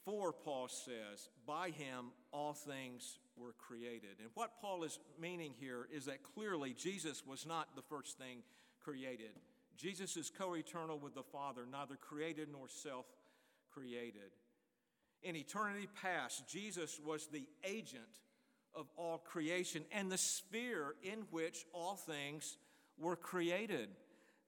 For, 0.04 0.34
Paul 0.34 0.68
says, 0.68 1.30
by 1.46 1.70
him 1.70 2.10
all 2.30 2.52
things 2.52 3.20
were 3.38 3.54
created. 3.56 4.18
And 4.20 4.28
what 4.34 4.60
Paul 4.60 4.84
is 4.84 4.98
meaning 5.18 5.54
here 5.58 5.88
is 5.90 6.04
that 6.04 6.22
clearly 6.22 6.74
Jesus 6.74 7.22
was 7.26 7.46
not 7.46 7.74
the 7.74 7.82
first 7.88 8.18
thing 8.18 8.42
created. 8.82 9.30
Jesus 9.78 10.14
is 10.18 10.30
co 10.30 10.56
eternal 10.56 10.98
with 10.98 11.14
the 11.14 11.22
Father, 11.22 11.62
neither 11.72 11.96
created 11.96 12.48
nor 12.52 12.68
self 12.68 13.06
created. 13.72 14.36
In 15.22 15.36
eternity 15.36 15.88
past, 16.02 16.46
Jesus 16.46 17.00
was 17.02 17.28
the 17.28 17.48
agent 17.64 18.20
of 18.74 18.86
all 18.96 19.18
creation 19.18 19.84
and 19.92 20.10
the 20.10 20.18
sphere 20.18 20.94
in 21.02 21.20
which 21.30 21.64
all 21.72 21.96
things 21.96 22.58
were 22.98 23.16
created. 23.16 23.88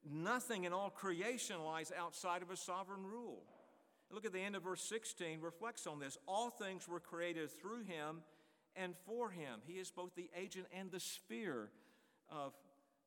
Nothing 0.09 0.65
in 0.65 0.73
all 0.73 0.91
creation 0.91 1.63
lies 1.65 1.93
outside 1.97 2.43
of 2.43 2.51
a 2.51 2.57
sovereign 2.57 3.05
rule. 3.05 3.43
Look 4.11 4.25
at 4.25 4.33
the 4.33 4.41
end 4.41 4.55
of 4.55 4.63
verse 4.63 4.83
16, 4.83 5.41
reflects 5.41 5.87
on 5.87 5.99
this. 5.99 6.17
All 6.27 6.51
things 6.51 6.87
were 6.87 7.01
created 7.01 7.51
through 7.51 7.83
him 7.83 8.23
and 8.77 8.95
for 9.05 9.31
him. 9.31 9.61
He 9.67 9.75
is 9.75 9.91
both 9.91 10.15
the 10.15 10.31
agent 10.37 10.67
and 10.73 10.91
the 10.91 11.01
sphere 11.01 11.71
of 12.31 12.53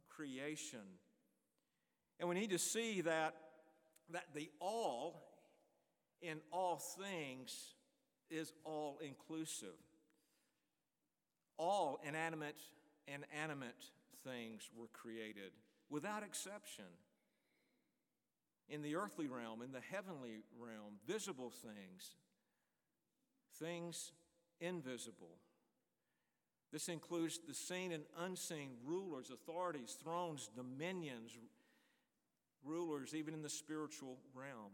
creation. 0.09 0.79
And 2.19 2.27
we 2.27 2.35
need 2.35 2.49
to 2.49 2.59
see 2.59 3.01
that, 3.01 3.35
that 4.11 4.25
the 4.35 4.49
all 4.59 5.23
in 6.21 6.39
all 6.51 6.77
things 6.77 7.75
is 8.29 8.51
all 8.65 8.99
inclusive. 9.01 9.75
All 11.59 11.99
inanimate 12.07 12.61
and 13.07 13.25
animate 13.43 13.91
things 14.23 14.69
were 14.75 14.87
created 14.93 15.51
without 15.89 16.23
exception. 16.23 16.85
In 18.69 18.81
the 18.81 18.95
earthly 18.95 19.27
realm, 19.27 19.61
in 19.61 19.71
the 19.71 19.81
heavenly 19.81 20.43
realm, 20.57 20.95
visible 21.05 21.51
things, 21.51 22.15
things 23.59 24.13
invisible. 24.61 25.37
This 26.71 26.87
includes 26.87 27.39
the 27.45 27.53
seen 27.53 27.91
and 27.91 28.03
unseen 28.19 28.71
rulers, 28.85 29.29
authorities, 29.29 29.97
thrones, 30.01 30.49
dominions, 30.55 31.31
rulers, 32.63 33.13
even 33.13 33.33
in 33.33 33.41
the 33.41 33.49
spiritual 33.49 34.17
realm. 34.33 34.71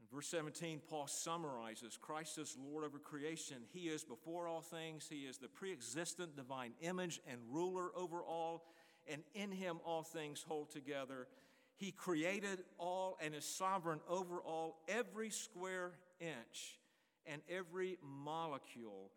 In 0.00 0.06
verse 0.16 0.28
17, 0.28 0.80
Paul 0.88 1.06
summarizes 1.06 1.98
Christ 2.00 2.38
is 2.38 2.56
Lord 2.58 2.84
over 2.84 2.98
creation. 2.98 3.58
He 3.72 3.88
is 3.88 4.02
before 4.02 4.48
all 4.48 4.62
things, 4.62 5.06
He 5.08 5.20
is 5.20 5.38
the 5.38 5.48
pre 5.48 5.72
existent 5.72 6.36
divine 6.36 6.72
image 6.80 7.20
and 7.30 7.38
ruler 7.50 7.90
over 7.94 8.22
all, 8.22 8.64
and 9.06 9.22
in 9.34 9.52
Him 9.52 9.78
all 9.84 10.02
things 10.02 10.44
hold 10.46 10.70
together. 10.70 11.28
He 11.76 11.92
created 11.92 12.64
all 12.78 13.18
and 13.22 13.34
is 13.34 13.44
sovereign 13.44 14.00
over 14.08 14.40
all, 14.40 14.82
every 14.88 15.30
square 15.30 15.92
inch 16.20 16.78
and 17.26 17.40
every 17.48 17.96
molecule, 18.02 19.10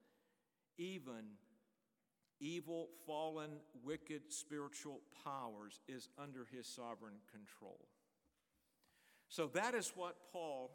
even 0.78 1.26
evil, 2.40 2.90
fallen, 3.06 3.52
wicked 3.84 4.32
spiritual 4.32 5.02
powers, 5.24 5.80
is 5.88 6.10
under 6.18 6.46
his 6.52 6.68
sovereign 6.68 7.16
control. 7.32 7.80
So 9.34 9.48
that 9.56 9.74
is 9.74 9.92
what 9.96 10.16
Paul 10.32 10.70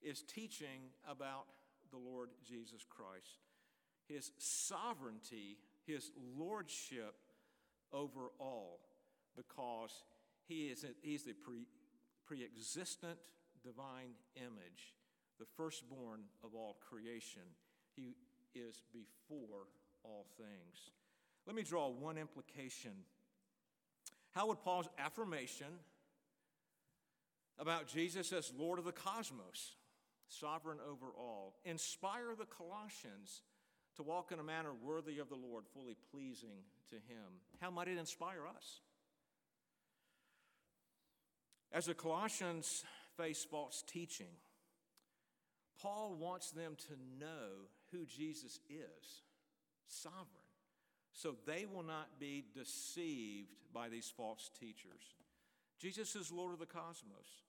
is 0.00 0.22
teaching 0.22 0.92
about 1.10 1.46
the 1.90 1.96
Lord 1.96 2.28
Jesus 2.48 2.86
Christ 2.88 3.40
his 4.06 4.30
sovereignty, 4.38 5.58
his 5.84 6.12
lordship 6.38 7.16
over 7.92 8.30
all, 8.38 8.78
because 9.36 9.90
he 10.46 10.68
is 10.68 10.86
he's 11.02 11.24
the 11.24 11.34
pre 12.24 12.44
existent 12.44 13.18
divine 13.64 14.12
image, 14.36 14.94
the 15.40 15.46
firstborn 15.56 16.20
of 16.44 16.54
all 16.54 16.76
creation. 16.88 17.42
He 17.96 18.14
is 18.54 18.82
before 18.92 19.66
all 20.04 20.26
things. 20.36 20.92
Let 21.44 21.56
me 21.56 21.64
draw 21.64 21.88
one 21.88 22.18
implication. 22.18 22.92
How 24.30 24.46
would 24.46 24.62
Paul's 24.62 24.88
affirmation 24.96 25.66
about 27.58 27.88
Jesus 27.88 28.32
as 28.32 28.52
Lord 28.56 28.78
of 28.78 28.84
the 28.84 28.92
cosmos, 28.92 29.76
sovereign 30.28 30.78
over 30.88 31.06
all, 31.16 31.56
inspire 31.64 32.34
the 32.38 32.46
Colossians 32.46 33.42
to 33.96 34.02
walk 34.02 34.30
in 34.30 34.38
a 34.38 34.44
manner 34.44 34.72
worthy 34.82 35.18
of 35.18 35.28
the 35.28 35.34
Lord, 35.34 35.64
fully 35.74 35.96
pleasing 36.12 36.64
to 36.90 36.96
Him? 36.96 37.40
How 37.60 37.70
might 37.70 37.88
it 37.88 37.98
inspire 37.98 38.46
us? 38.56 38.80
As 41.72 41.86
the 41.86 41.94
Colossians 41.94 42.84
face 43.16 43.44
false 43.44 43.82
teaching, 43.86 44.28
Paul 45.82 46.16
wants 46.18 46.50
them 46.50 46.76
to 46.88 46.94
know 47.24 47.66
who 47.92 48.06
Jesus 48.06 48.60
is 48.68 49.22
sovereign, 49.86 50.26
so 51.12 51.34
they 51.46 51.66
will 51.66 51.82
not 51.82 52.20
be 52.20 52.44
deceived 52.54 53.54
by 53.72 53.88
these 53.88 54.12
false 54.16 54.50
teachers. 54.58 55.02
Jesus 55.78 56.16
is 56.16 56.32
Lord 56.32 56.52
of 56.52 56.58
the 56.58 56.66
cosmos. 56.66 57.47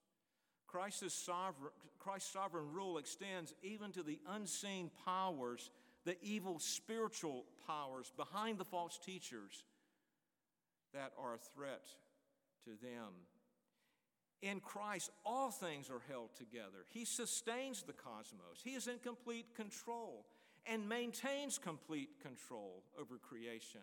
Christ's 0.72 1.14
sovereign, 1.14 1.72
Christ's 2.00 2.32
sovereign 2.32 2.72
rule 2.74 2.98
extends 2.98 3.54
even 3.64 3.92
to 3.92 4.04
the 4.04 4.20
unseen 4.30 4.92
powers, 5.06 5.72
the 6.06 6.18
evil 6.22 6.60
spiritual 6.60 7.46
powers 7.68 8.12
behind 8.16 8.58
the 8.58 8.66
false 8.66 8.98
teachers 9.04 9.64
that 10.94 11.12
are 11.18 11.36
a 11.36 11.38
threat 11.38 11.86
to 12.66 12.72
them. 12.82 13.14
In 14.42 14.60
Christ, 14.60 15.12
all 15.26 15.52
things 15.52 15.90
are 15.90 16.02
held 16.08 16.36
together. 16.36 16.86
He 16.90 17.04
sustains 17.04 17.84
the 17.84 17.94
cosmos. 17.94 18.62
He 18.64 18.72
is 18.72 18.88
in 18.88 19.00
complete 19.00 19.54
control 19.56 20.26
and 20.66 20.88
maintains 20.88 21.58
complete 21.58 22.22
control 22.22 22.84
over 22.98 23.18
creation. 23.18 23.82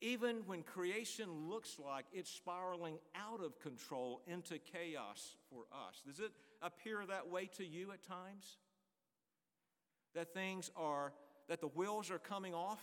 Even 0.00 0.42
when 0.46 0.62
creation 0.62 1.48
looks 1.48 1.76
like 1.78 2.04
it's 2.12 2.30
spiraling 2.30 2.98
out 3.16 3.42
of 3.42 3.58
control 3.58 4.22
into 4.28 4.58
chaos 4.58 5.36
for 5.50 5.64
us. 5.72 6.02
Does 6.06 6.20
it 6.20 6.30
appear 6.62 7.04
that 7.08 7.28
way 7.28 7.46
to 7.56 7.66
you 7.66 7.90
at 7.92 8.02
times? 8.04 8.58
That 10.14 10.32
things 10.32 10.70
are, 10.76 11.12
that 11.48 11.60
the 11.60 11.66
wheels 11.66 12.12
are 12.12 12.18
coming 12.18 12.54
off 12.54 12.82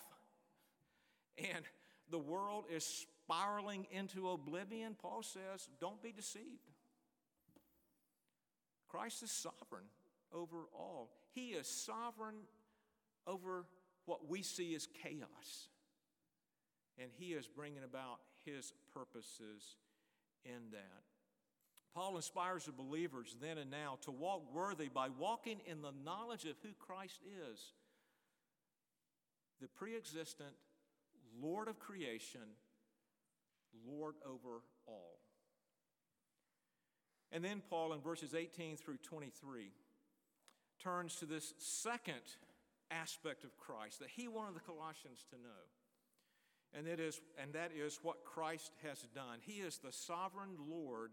and 1.38 1.64
the 2.12 2.20
world 2.20 2.66
is 2.70 3.06
spiraling 3.24 3.88
into 3.92 4.30
oblivion? 4.30 4.96
Paul 5.02 5.24
says, 5.24 5.70
don't 5.80 6.02
be 6.04 6.12
deceived. 6.12 6.70
Christ 8.90 9.24
is 9.24 9.32
sovereign 9.32 9.88
over 10.34 10.68
all. 10.74 11.12
He 11.34 11.50
is 11.50 11.68
sovereign 11.68 12.36
over 13.26 13.66
what 14.06 14.30
we 14.30 14.42
see 14.42 14.76
as 14.76 14.88
chaos. 15.02 15.70
And 16.98 17.10
he 17.18 17.34
is 17.34 17.48
bringing 17.48 17.84
about 17.84 18.20
his 18.46 18.74
purposes 18.94 19.76
in 20.46 20.72
that. 20.72 21.04
Paul 21.94 22.18
inspires 22.18 22.66
the 22.66 22.72
believers 22.72 23.36
then 23.42 23.58
and 23.58 23.72
now 23.72 23.98
to 24.02 24.12
walk 24.12 24.54
worthy 24.54 24.90
by 24.90 25.08
walking 25.10 25.62
in 25.66 25.82
the 25.82 25.94
knowledge 26.04 26.46
of 26.46 26.56
who 26.62 26.70
Christ 26.78 27.22
is 27.52 27.74
the 29.62 29.68
pre 29.68 29.96
existent 29.96 30.52
Lord 31.42 31.68
of 31.68 31.80
creation, 31.80 32.42
Lord 33.88 34.16
over 34.26 34.62
all. 34.86 35.20
And 37.32 37.44
then 37.44 37.62
Paul, 37.70 37.94
in 37.94 38.02
verses 38.02 38.34
18 38.34 38.78
through 38.78 38.98
23, 38.98 39.72
turns 40.82 41.16
to 41.16 41.26
this 41.26 41.54
second 41.58 42.22
aspect 42.92 43.44
of 43.44 43.58
Christ 43.58 44.00
that 44.00 44.10
he 44.10 44.28
wanted 44.28 44.56
the 44.56 44.62
Colossians 44.62 45.26
to 45.32 45.36
know. 45.36 45.66
And, 46.78 46.88
it 46.88 47.00
is, 47.00 47.22
and 47.42 47.54
that 47.54 47.72
is 47.74 48.00
what 48.02 48.26
Christ 48.26 48.72
has 48.84 49.00
done. 49.16 49.40
He 49.42 49.62
is 49.62 49.78
the 49.78 49.94
sovereign 49.94 50.58
Lord 50.70 51.12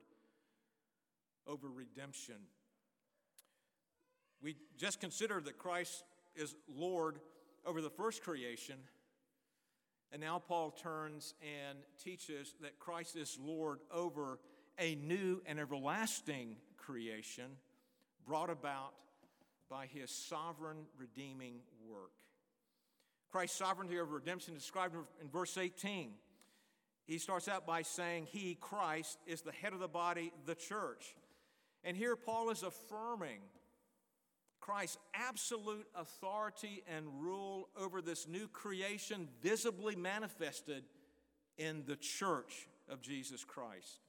over 1.47 1.69
redemption. 1.69 2.35
We 4.43 4.57
just 4.77 5.01
consider 5.01 5.41
that 5.41 5.59
Christ 5.59 6.03
is 6.35 6.55
Lord 6.75 7.21
over 7.65 7.81
the 7.81 7.91
first 7.91 8.23
creation. 8.23 8.77
And 10.11 10.21
now 10.21 10.41
Paul 10.41 10.73
turns 10.73 11.35
and 11.41 11.79
teaches 12.03 12.55
that 12.61 12.79
Christ 12.79 13.17
is 13.17 13.39
Lord 13.41 13.79
over 13.93 14.41
a 14.79 14.97
new 14.97 15.43
and 15.47 15.61
everlasting 15.61 16.57
creation 16.77 17.53
brought 18.27 18.51
about 18.51 18.95
by 19.71 19.87
his 19.87 20.11
sovereign 20.11 20.87
redeeming 20.99 21.61
work. 21.89 22.13
Christ's 23.33 23.57
sovereignty 23.57 23.99
over 23.99 24.15
redemption 24.15 24.55
described 24.55 24.95
in 25.21 25.29
verse 25.29 25.57
18. 25.57 26.13
He 27.07 27.19
starts 27.19 27.49
out 27.49 27.67
by 27.67 27.83
saying, 27.83 28.27
He, 28.31 28.57
Christ, 28.61 29.19
is 29.27 29.41
the 29.41 29.53
head 29.53 29.73
of 29.73 29.81
the 29.81 29.89
body, 29.89 30.33
the 30.45 30.55
church. 30.55 31.17
And 31.83 31.97
here 31.97 32.15
Paul 32.15 32.51
is 32.51 32.63
affirming 32.63 33.41
Christ's 34.61 34.99
absolute 35.15 35.87
authority 35.97 36.85
and 36.87 37.07
rule 37.21 37.69
over 37.77 38.03
this 38.03 38.29
new 38.29 38.47
creation 38.49 39.29
visibly 39.43 39.97
manifested 39.97 40.85
in 41.57 41.85
the 41.87 41.97
church 41.97 42.69
of 42.89 43.01
Jesus 43.01 43.45
Christ. 43.45 44.01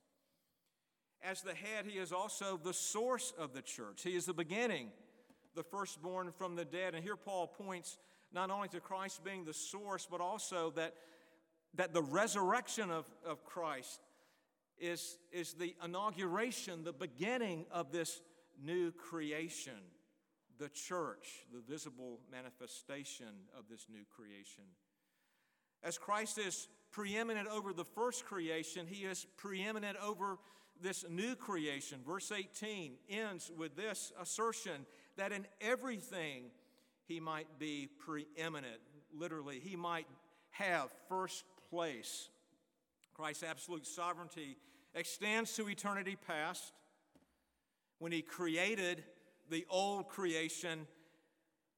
As 1.24 1.42
the 1.42 1.56
head, 1.56 1.86
he 1.88 1.98
is 1.98 2.12
also 2.12 2.60
the 2.62 2.74
source 2.74 3.34
of 3.40 3.54
the 3.54 3.62
church. 3.62 4.04
He 4.04 4.16
is 4.16 4.26
the 4.26 4.34
beginning 4.34 4.90
the 5.56 5.64
firstborn 5.64 6.32
from 6.32 6.56
the 6.56 6.66
dead. 6.66 6.96
And 6.96 7.04
here 7.04 7.16
Paul 7.16 7.48
points 7.48 7.98
not 8.34 8.50
only 8.50 8.68
to 8.70 8.80
Christ 8.80 9.24
being 9.24 9.46
the 9.46 9.54
source, 9.54 10.08
but 10.10 10.22
also 10.22 10.72
that, 10.72 10.96
that 11.76 11.94
the 11.94 12.02
resurrection 12.02 12.90
of, 12.90 13.06
of 13.26 13.46
Christ 13.46 14.02
is, 14.80 15.18
is 15.32 15.54
the 15.54 15.76
inauguration, 15.84 16.84
the 16.84 16.94
beginning 16.94 17.66
of 17.72 17.92
this 17.92 18.22
new 18.62 18.92
creation, 18.92 19.80
the 20.60 20.70
church, 20.70 21.46
the 21.54 21.62
visible 21.62 22.20
manifestation 22.32 23.28
of 23.58 23.66
this 23.70 23.86
new 23.90 24.04
creation. 24.16 24.64
As 25.84 25.98
Christ 25.98 26.38
is 26.38 26.70
preeminent 26.92 27.48
over 27.48 27.74
the 27.74 27.86
first 27.86 28.26
creation, 28.26 28.88
he 28.88 29.06
is 29.06 29.26
preeminent 29.38 29.98
over 30.04 30.38
this 30.82 31.06
new 31.10 31.36
creation, 31.36 32.00
verse 32.06 32.32
18 32.32 32.94
ends 33.10 33.52
with 33.56 33.76
this 33.76 34.12
assertion 34.20 34.86
that 35.18 35.32
in 35.32 35.46
everything 35.62 36.46
he 37.14 37.20
might 37.20 37.60
be 37.60 37.88
preeminent. 38.00 38.82
Literally, 39.16 39.60
he 39.60 39.76
might 39.76 40.08
have 40.50 40.90
first 41.08 41.44
place. 41.70 42.30
Christ's 43.14 43.44
absolute 43.44 43.86
sovereignty 43.86 44.58
extends 44.96 45.54
to 45.56 45.70
eternity 45.70 46.18
past 46.28 46.74
when 48.00 48.12
he 48.12 48.24
created 48.24 49.04
the 49.52 49.64
old 49.70 50.08
creation. 50.08 50.88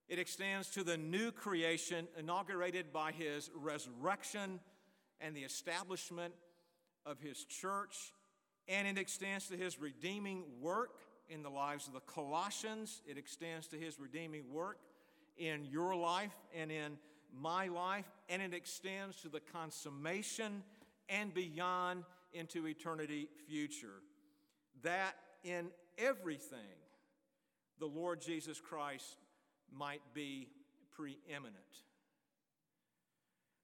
It 0.07 0.19
extends 0.19 0.69
to 0.69 0.83
the 0.85 0.95
new 0.95 1.31
creation 1.33 2.07
inaugurated 2.17 2.93
by 2.93 3.11
his 3.11 3.51
resurrection 3.53 4.61
and 5.19 5.35
the 5.35 5.43
establishment 5.43 6.33
of 7.05 7.19
his 7.19 7.43
church. 7.43 8.13
And 8.69 8.87
it 8.87 8.97
extends 8.97 9.49
to 9.49 9.57
his 9.57 9.81
redeeming 9.81 10.45
work 10.61 11.01
in 11.27 11.43
the 11.43 11.49
lives 11.49 11.87
of 11.87 11.93
the 11.93 11.99
Colossians. 11.99 13.01
It 13.05 13.17
extends 13.17 13.67
to 13.67 13.77
his 13.77 13.99
redeeming 13.99 14.53
work 14.53 14.77
in 15.37 15.65
your 15.65 15.95
life 15.95 16.35
and 16.55 16.71
in 16.71 16.97
my 17.33 17.67
life. 17.67 18.05
And 18.29 18.41
it 18.41 18.53
extends 18.53 19.21
to 19.21 19.29
the 19.29 19.39
consummation 19.39 20.63
and 21.09 21.33
beyond 21.33 22.03
into 22.33 22.67
eternity 22.67 23.29
future. 23.47 24.01
That 24.83 25.15
in 25.43 25.67
everything, 25.97 26.59
the 27.79 27.85
Lord 27.85 28.21
Jesus 28.21 28.59
Christ 28.59 29.17
might 29.71 30.01
be 30.13 30.47
preeminent. 30.91 31.55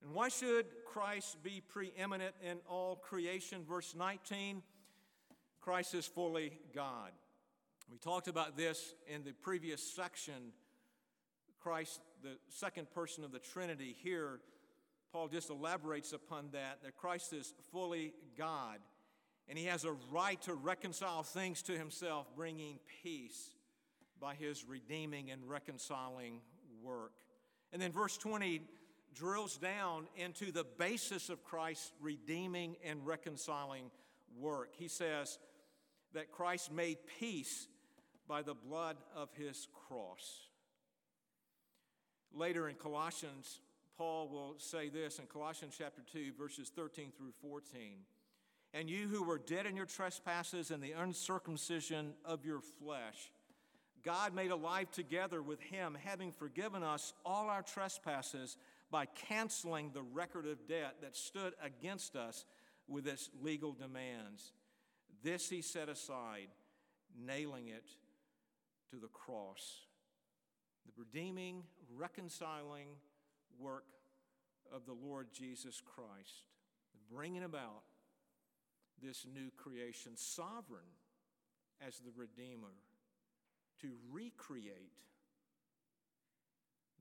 And 0.03 0.13
why 0.13 0.29
should 0.29 0.65
Christ 0.85 1.43
be 1.43 1.61
preeminent 1.61 2.35
in 2.43 2.57
all 2.67 2.95
creation? 2.95 3.63
Verse 3.67 3.93
19 3.95 4.63
Christ 5.59 5.93
is 5.93 6.07
fully 6.07 6.53
God. 6.73 7.11
We 7.91 7.99
talked 7.99 8.27
about 8.27 8.57
this 8.57 8.95
in 9.07 9.23
the 9.23 9.31
previous 9.31 9.83
section. 9.83 10.53
Christ, 11.61 11.99
the 12.23 12.37
second 12.47 12.91
person 12.91 13.23
of 13.23 13.31
the 13.31 13.39
Trinity, 13.39 13.95
here, 14.03 14.39
Paul 15.11 15.27
just 15.27 15.49
elaborates 15.49 16.13
upon 16.13 16.49
that, 16.53 16.79
that 16.83 16.95
Christ 16.97 17.33
is 17.33 17.53
fully 17.71 18.13
God. 18.37 18.79
And 19.47 19.57
he 19.57 19.65
has 19.65 19.83
a 19.83 19.91
right 20.11 20.41
to 20.43 20.53
reconcile 20.53 21.23
things 21.23 21.61
to 21.63 21.77
himself, 21.77 22.27
bringing 22.35 22.79
peace 23.03 23.51
by 24.19 24.35
his 24.35 24.63
redeeming 24.63 25.31
and 25.31 25.47
reconciling 25.47 26.41
work. 26.81 27.11
And 27.73 27.81
then 27.81 27.91
verse 27.91 28.17
20 28.17 28.61
drills 29.13 29.57
down 29.57 30.07
into 30.15 30.51
the 30.51 30.63
basis 30.63 31.29
of 31.29 31.43
Christ's 31.43 31.91
redeeming 31.99 32.77
and 32.85 33.05
reconciling 33.05 33.91
work. 34.39 34.69
He 34.77 34.87
says 34.87 35.37
that 36.13 36.31
Christ 36.31 36.71
made 36.71 36.97
peace 37.19 37.67
by 38.27 38.41
the 38.41 38.53
blood 38.53 38.97
of 39.15 39.29
his 39.33 39.67
cross. 39.87 40.50
Later 42.33 42.69
in 42.69 42.75
Colossians, 42.75 43.59
Paul 43.97 44.29
will 44.29 44.55
say 44.57 44.89
this 44.89 45.19
in 45.19 45.25
Colossians 45.25 45.75
chapter 45.77 46.01
2, 46.13 46.31
verses 46.37 46.71
13 46.75 47.11
through 47.17 47.33
14. 47.41 47.97
And 48.73 48.89
you 48.89 49.07
who 49.07 49.23
were 49.23 49.37
dead 49.37 49.65
in 49.65 49.75
your 49.75 49.85
trespasses 49.85 50.71
and 50.71 50.81
the 50.81 50.93
uncircumcision 50.93 52.13
of 52.23 52.45
your 52.45 52.61
flesh, 52.61 53.31
God 54.03 54.33
made 54.33 54.51
alive 54.51 54.89
together 54.91 55.41
with 55.41 55.59
him, 55.59 55.97
having 56.03 56.31
forgiven 56.31 56.81
us 56.83 57.13
all 57.25 57.49
our 57.49 57.61
trespasses 57.61 58.57
by 58.89 59.05
canceling 59.05 59.91
the 59.93 60.01
record 60.01 60.47
of 60.47 60.67
debt 60.67 60.95
that 61.01 61.15
stood 61.15 61.53
against 61.63 62.15
us 62.15 62.45
with 62.87 63.07
its 63.07 63.29
legal 63.41 63.73
demands. 63.73 64.53
This 65.23 65.49
he 65.49 65.61
set 65.61 65.89
aside, 65.89 66.47
nailing 67.19 67.67
it 67.67 67.85
to 68.89 68.97
the 68.99 69.07
cross. 69.07 69.85
The 70.85 70.93
redeeming, 70.97 71.63
reconciling 71.97 72.87
work 73.59 73.85
of 74.73 74.85
the 74.85 74.93
Lord 74.93 75.27
Jesus 75.33 75.81
Christ, 75.81 76.45
bringing 77.11 77.43
about 77.43 77.83
this 79.01 79.25
new 79.33 79.49
creation, 79.57 80.13
sovereign 80.15 80.95
as 81.85 81.97
the 81.97 82.11
Redeemer, 82.15 82.75
to 83.81 83.93
recreate 84.11 84.93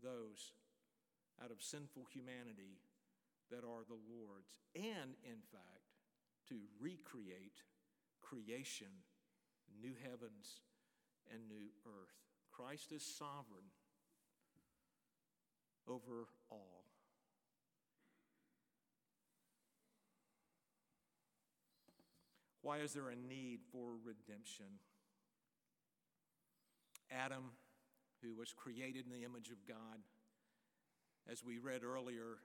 those 0.02 0.52
out 1.44 1.50
of 1.50 1.62
sinful 1.62 2.06
humanity 2.10 2.80
that 3.50 3.64
are 3.64 3.84
the 3.86 4.00
Lord's, 4.08 4.58
and 4.74 5.14
in 5.24 5.42
fact, 5.52 5.92
to 6.48 6.56
recreate 6.80 7.62
creation, 8.20 8.88
new 9.80 9.94
heavens 10.02 10.62
and 11.32 11.48
new 11.48 11.68
earth. 11.86 12.16
Christ 12.50 12.92
is 12.92 13.02
sovereign 13.02 13.68
over 15.90 16.28
all. 16.50 16.84
Why 22.62 22.78
is 22.78 22.92
there 22.92 23.08
a 23.08 23.16
need 23.16 23.60
for 23.72 23.92
redemption? 24.04 24.66
Adam, 27.10 27.52
who 28.22 28.34
was 28.34 28.52
created 28.52 29.06
in 29.06 29.12
the 29.12 29.24
image 29.24 29.50
of 29.50 29.66
God, 29.66 30.04
as 31.30 31.42
we 31.44 31.58
read 31.58 31.82
earlier, 31.82 32.38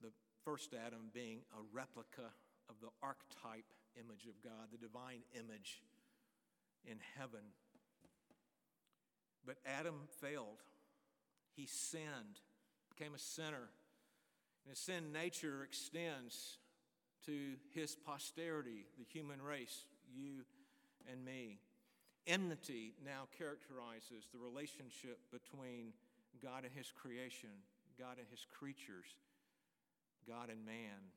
the 0.00 0.12
first 0.44 0.72
Adam 0.74 1.10
being 1.12 1.40
a 1.52 1.62
replica 1.72 2.32
of 2.68 2.76
the 2.80 2.88
archetype 3.02 3.66
image 3.98 4.26
of 4.26 4.40
God, 4.42 4.70
the 4.70 4.78
divine 4.78 5.22
image 5.34 5.82
in 6.84 6.98
heaven. 7.18 7.52
But 9.44 9.56
Adam 9.66 10.08
failed. 10.20 10.62
He 11.60 11.66
sinned, 11.66 12.40
became 12.96 13.14
a 13.14 13.18
sinner. 13.18 13.68
And 14.64 14.70
his 14.70 14.78
sin 14.78 15.12
nature 15.12 15.62
extends 15.62 16.56
to 17.26 17.56
his 17.74 17.94
posterity, 17.94 18.86
the 18.98 19.04
human 19.04 19.42
race, 19.42 19.84
you 20.10 20.46
and 21.10 21.22
me. 21.22 21.58
Enmity 22.26 22.94
now 23.04 23.28
characterizes 23.36 24.24
the 24.32 24.38
relationship 24.38 25.18
between 25.30 25.92
God 26.42 26.64
and 26.64 26.72
His 26.74 26.90
creation, 26.92 27.50
God 27.98 28.16
and 28.16 28.26
His 28.30 28.46
creatures, 28.50 29.06
God 30.26 30.48
and 30.48 30.64
man. 30.64 31.12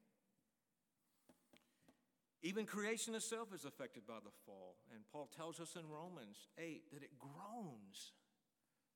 Even 2.41 2.65
creation 2.65 3.15
itself 3.15 3.53
is 3.53 3.63
affected 3.63 4.05
by 4.05 4.19
the 4.23 4.31
fall. 4.45 4.75
And 4.93 5.03
Paul 5.13 5.29
tells 5.37 5.61
us 5.61 5.77
in 5.77 5.87
Romans 5.87 6.47
8 6.57 6.91
that 6.91 7.03
it 7.03 7.17
groans 7.17 8.11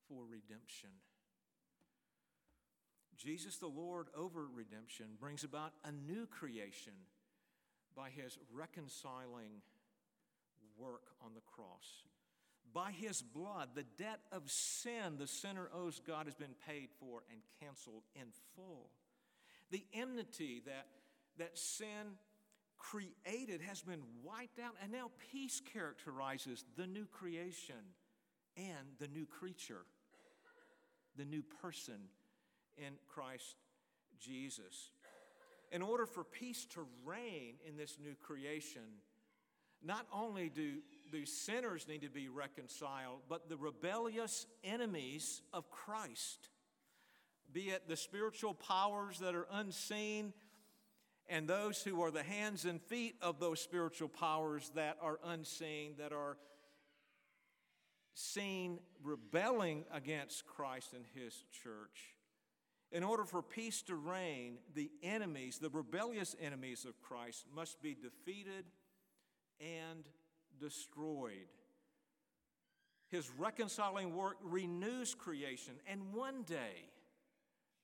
for 0.10 0.26
redemption. 0.26 0.90
Jesus, 3.18 3.58
the 3.58 3.68
Lord 3.68 4.08
over 4.16 4.48
redemption, 4.54 5.08
brings 5.20 5.44
about 5.44 5.74
a 5.84 5.92
new 5.92 6.28
creation 6.28 6.94
by 7.96 8.10
his 8.10 8.38
reconciling 8.54 9.62
work 10.78 11.02
on 11.26 11.34
the 11.34 11.42
cross. 11.42 12.06
By 12.74 12.92
his 12.92 13.22
blood, 13.22 13.70
the 13.74 13.86
debt 13.98 14.20
of 14.32 14.50
sin 14.52 15.18
the 15.18 15.26
sinner 15.26 15.70
owes 15.74 16.00
God 16.06 16.26
has 16.26 16.36
been 16.36 16.56
paid 16.68 16.90
for 17.00 17.24
and 17.32 17.42
canceled 17.60 18.04
in 18.16 18.28
full. 18.56 18.92
The 19.72 19.84
enmity 19.94 20.62
that, 20.66 20.86
that 21.40 21.58
sin 21.58 22.18
created 22.78 23.62
has 23.62 23.82
been 23.82 24.04
wiped 24.24 24.60
out, 24.60 24.76
and 24.84 24.92
now 24.92 25.10
peace 25.32 25.62
characterizes 25.74 26.64
the 26.78 26.86
new 26.86 27.06
creation 27.06 27.76
and 28.56 28.88
the 29.00 29.08
new 29.08 29.26
creature, 29.26 29.86
the 31.16 31.26
new 31.26 31.44
person 31.62 31.96
in 32.78 32.94
Christ 33.08 33.56
Jesus. 34.20 34.92
In 35.72 35.82
order 35.82 36.06
for 36.06 36.24
peace 36.24 36.66
to 36.74 36.86
reign 37.06 37.56
in 37.68 37.76
this 37.76 37.98
new 38.02 38.16
creation, 38.16 39.02
not 39.84 40.08
only 40.14 40.50
do, 40.50 40.78
the 41.12 41.26
sinners 41.26 41.88
need 41.88 42.02
to 42.02 42.10
be 42.10 42.30
reconciled, 42.30 43.22
but 43.30 43.50
the 43.50 43.58
rebellious 43.58 44.48
enemies 44.64 45.42
of 45.54 45.70
Christ, 45.70 46.50
be 47.52 47.70
it 47.70 47.88
the 47.88 47.98
spiritual 47.98 48.54
powers 48.54 49.20
that 49.20 49.36
are 49.36 49.48
unseen 49.52 50.34
and 51.30 51.48
those 51.48 51.82
who 51.82 52.02
are 52.02 52.12
the 52.12 52.24
hands 52.24 52.66
and 52.66 52.82
feet 52.82 53.16
of 53.22 53.40
those 53.40 53.60
spiritual 53.60 54.08
powers 54.08 54.72
that 54.76 54.98
are 55.02 55.20
unseen, 55.26 55.96
that 56.00 56.14
are 56.14 56.38
seen 58.14 58.80
rebelling 59.04 59.86
against 59.92 60.46
Christ 60.48 60.94
and 60.94 61.06
His 61.14 61.34
church. 61.64 62.17
In 62.92 63.04
order 63.04 63.26
for 63.26 63.42
peace 63.42 63.82
to 63.84 63.96
reign, 63.96 64.60
the 64.74 64.90
enemies, 65.04 65.60
the 65.60 65.70
rebellious 65.70 66.36
enemies 66.42 66.86
of 66.86 67.02
Christ, 67.02 67.46
must 67.54 67.82
be 67.82 67.96
defeated 67.96 68.66
and 69.60 70.06
destroyed. 70.60 71.48
His 73.10 73.30
reconciling 73.38 74.16
work 74.16 74.38
renews 74.42 75.14
creation, 75.14 75.74
and 75.86 76.14
one 76.14 76.44
day 76.44 76.90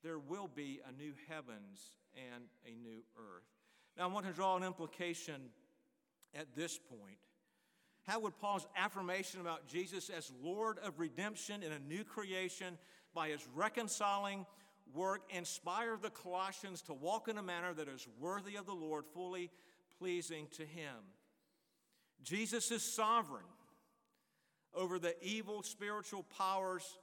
there 0.04 0.20
will 0.20 0.50
be 0.54 0.80
a 0.88 0.92
new 0.92 1.14
heavens 1.30 1.96
and 2.16 2.44
a 2.66 2.76
new 2.76 3.04
earth. 3.18 3.48
Now, 3.98 4.04
I 4.04 4.08
want 4.08 4.26
to 4.26 4.34
draw 4.34 4.56
an 4.58 4.64
implication 4.64 5.50
at 6.36 6.56
this 6.56 6.78
point? 6.78 7.18
How 8.06 8.20
would 8.20 8.38
Paul's 8.38 8.68
affirmation 8.76 9.40
about 9.40 9.68
Jesus 9.68 10.10
as 10.10 10.32
Lord 10.42 10.78
of 10.80 11.00
redemption 11.00 11.64
in 11.64 11.72
a 11.72 11.80
new 11.80 12.04
creation 12.04 12.78
by 13.14 13.30
his 13.30 13.48
reconciling 13.56 14.46
work 14.94 15.22
inspire 15.30 15.98
the 16.02 16.10
Colossians 16.10 16.82
to 16.84 16.94
walk 16.94 17.28
in 17.28 17.38
a 17.38 17.44
manner 17.44 17.74
that 17.74 17.88
is 17.88 18.08
worthy 18.20 18.56
of 18.56 18.66
the 18.66 18.74
Lord, 18.74 19.06
fully 19.14 19.50
pleasing 19.98 20.48
to 20.58 20.66
him? 20.66 20.96
Jesus 22.24 22.72
is 22.72 22.84
sovereign 22.84 23.44
over 24.74 25.00
the 25.00 25.16
evil 25.24 25.64
spiritual 25.64 26.24
powers 26.38 26.98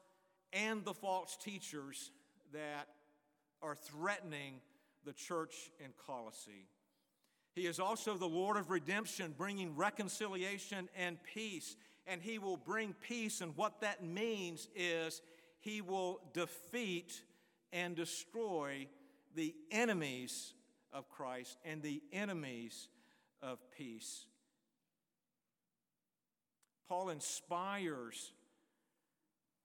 and 0.53 0.85
the 0.85 0.95
false 0.95 1.37
teachers 1.37 2.11
that 2.53 2.89
are 3.63 3.77
threatening 3.77 4.61
the 5.05 5.13
church 5.13 5.71
in 5.79 5.91
Colossae. 6.07 6.69
He 7.55 7.67
is 7.67 7.81
also 7.81 8.17
the 8.17 8.27
Lord 8.27 8.57
of 8.57 8.71
redemption, 8.71 9.35
bringing 9.37 9.77
reconciliation 9.77 10.89
and 10.97 11.19
peace. 11.23 11.77
And 12.07 12.23
He 12.23 12.39
will 12.39 12.57
bring 12.57 12.95
peace, 12.95 13.41
and 13.41 13.57
what 13.57 13.81
that 13.81 14.05
means 14.05 14.69
is 14.75 15.21
He 15.61 15.81
will 15.81 16.21
defeat 16.33 17.23
and 17.73 17.95
destroy 17.95 18.89
the 19.35 19.55
enemies 19.71 20.53
of 20.93 21.09
Christ 21.09 21.57
and 21.65 21.83
the 21.83 22.03
enemies 22.13 22.89
of 23.43 23.59
peace. 23.77 24.27
Paul 26.89 27.11
inspires 27.11 28.33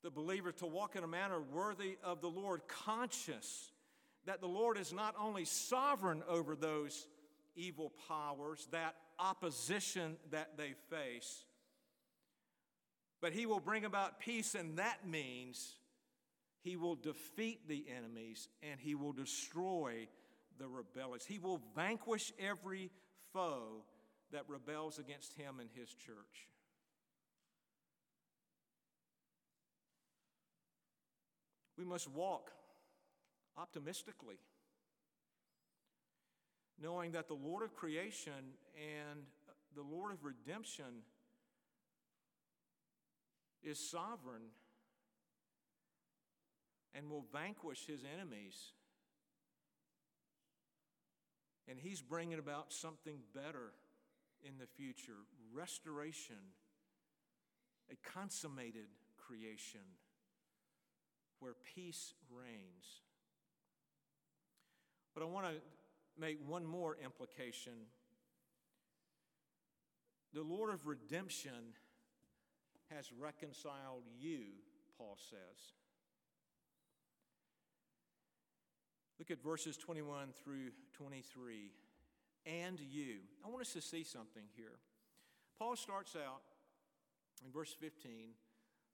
the 0.03 0.11
believer 0.11 0.51
to 0.51 0.67
walk 0.67 0.95
in 0.95 1.03
a 1.03 1.07
manner 1.07 1.41
worthy 1.41 1.97
of 2.03 2.21
the 2.21 2.29
Lord, 2.29 2.61
conscious 2.67 3.71
that 4.25 4.41
the 4.41 4.47
Lord 4.47 4.77
is 4.77 4.93
not 4.93 5.15
only 5.19 5.45
sovereign 5.45 6.21
over 6.29 6.55
those 6.55 7.07
evil 7.55 7.91
powers, 8.07 8.67
that 8.71 8.95
opposition 9.17 10.17
that 10.29 10.57
they 10.57 10.73
face, 10.89 11.45
but 13.21 13.33
He 13.33 13.47
will 13.47 13.59
bring 13.59 13.85
about 13.85 14.19
peace, 14.19 14.53
and 14.53 14.77
that 14.77 15.07
means 15.07 15.75
He 16.65 16.77
will 16.77 16.95
defeat 16.95 17.67
the 17.67 17.85
enemies 17.95 18.49
and 18.63 18.79
He 18.79 18.95
will 18.95 19.13
destroy 19.13 20.07
the 20.57 20.67
rebellious. 20.67 21.23
He 21.23 21.37
will 21.37 21.61
vanquish 21.75 22.33
every 22.39 22.89
foe 23.31 23.83
that 24.31 24.45
rebels 24.47 24.97
against 24.97 25.35
Him 25.35 25.59
and 25.59 25.69
His 25.75 25.93
church. 25.93 26.49
We 31.77 31.85
must 31.85 32.09
walk 32.09 32.49
optimistically, 33.55 34.39
knowing 36.81 37.11
that 37.11 37.27
the 37.27 37.35
Lord 37.35 37.61
of 37.61 37.75
creation 37.75 38.55
and 38.75 39.19
the 39.75 39.83
Lord 39.83 40.13
of 40.13 40.23
redemption 40.23 41.03
is 43.61 43.77
sovereign 43.77 44.49
and 46.95 47.09
will 47.09 47.25
vanquish 47.33 47.85
his 47.85 48.01
enemies. 48.03 48.71
And 51.67 51.77
he's 51.79 52.01
bringing 52.01 52.39
about 52.39 52.71
something 52.71 53.17
better 53.33 53.73
in 54.43 54.57
the 54.59 54.67
future 54.67 55.17
restoration, 55.53 56.35
a 57.91 57.95
consummated 58.09 58.87
creation 59.17 59.81
where 61.39 61.53
peace 61.75 62.13
reigns. 62.29 63.01
But 65.13 65.23
I 65.23 65.25
want 65.25 65.47
to 65.47 65.53
make 66.19 66.37
one 66.45 66.65
more 66.65 66.97
implication. 67.03 67.73
The 70.33 70.43
Lord 70.43 70.73
of 70.73 70.85
redemption 70.85 71.73
has 72.91 73.11
reconciled 73.11 74.03
you, 74.19 74.41
Paul 74.97 75.17
says. 75.29 75.73
Look 79.19 79.31
at 79.31 79.41
verses 79.41 79.77
21 79.77 80.29
through 80.43 80.71
23. 80.93 81.71
And 82.45 82.79
you. 82.79 83.17
I 83.43 83.49
want 83.49 83.61
us 83.61 83.73
to 83.73 83.81
see 83.81 84.03
something 84.03 84.43
here. 84.55 84.79
Paul 85.57 85.75
starts 85.75 86.15
out 86.15 86.41
in 87.45 87.51
verse 87.51 87.73
15 87.79 88.11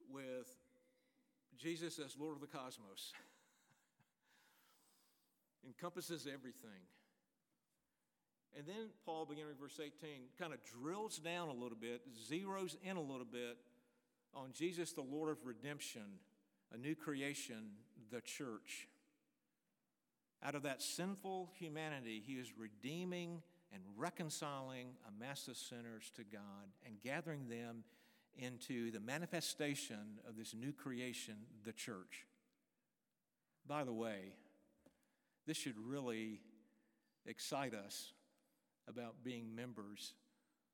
with 0.10 0.48
Jesus 1.58 2.00
as 2.00 2.16
Lord 2.20 2.36
of 2.36 2.42
the 2.42 2.48
cosmos. 2.48 3.14
Encompasses 5.66 6.28
everything. 6.32 6.88
And 8.58 8.68
then 8.68 8.90
Paul, 9.06 9.26
beginning 9.26 9.52
in 9.52 9.58
verse 9.58 9.80
18, 9.80 9.92
kind 10.38 10.54
of 10.54 10.60
drills 10.64 11.18
down 11.18 11.48
a 11.48 11.54
little 11.54 11.78
bit, 11.80 12.02
zeroes 12.30 12.76
in 12.84 12.98
a 12.98 13.02
little 13.02 13.26
bit 13.26 13.58
on 14.34 14.52
Jesus, 14.54 14.92
the 14.92 15.02
Lord 15.02 15.30
of 15.30 15.46
redemption, 15.46 16.20
a 16.74 16.78
new 16.78 16.96
creation, 16.96 17.72
the 18.12 18.22
church. 18.22 18.88
Out 20.44 20.56
of 20.56 20.64
that 20.64 20.82
sinful 20.82 21.52
humanity, 21.58 22.22
he 22.26 22.34
is 22.34 22.52
redeeming 22.58 23.42
and 23.74 23.84
reconciling 23.96 24.88
a 25.08 25.20
mass 25.20 25.48
of 25.48 25.56
sinners 25.56 26.12
to 26.16 26.24
God 26.24 26.70
and 26.86 27.00
gathering 27.02 27.48
them 27.48 27.84
into 28.38 28.92
the 28.92 29.00
manifestation 29.00 30.20
of 30.28 30.36
this 30.36 30.54
new 30.54 30.74
creation, 30.74 31.36
the 31.64 31.74
church. 31.74 32.26
By 33.68 33.84
the 33.84 33.94
way, 33.94 34.34
this 35.46 35.58
should 35.58 35.78
really 35.78 36.42
excite 37.26 37.74
us 37.74 38.14
about 38.88 39.24
being 39.24 39.56
members 39.56 40.14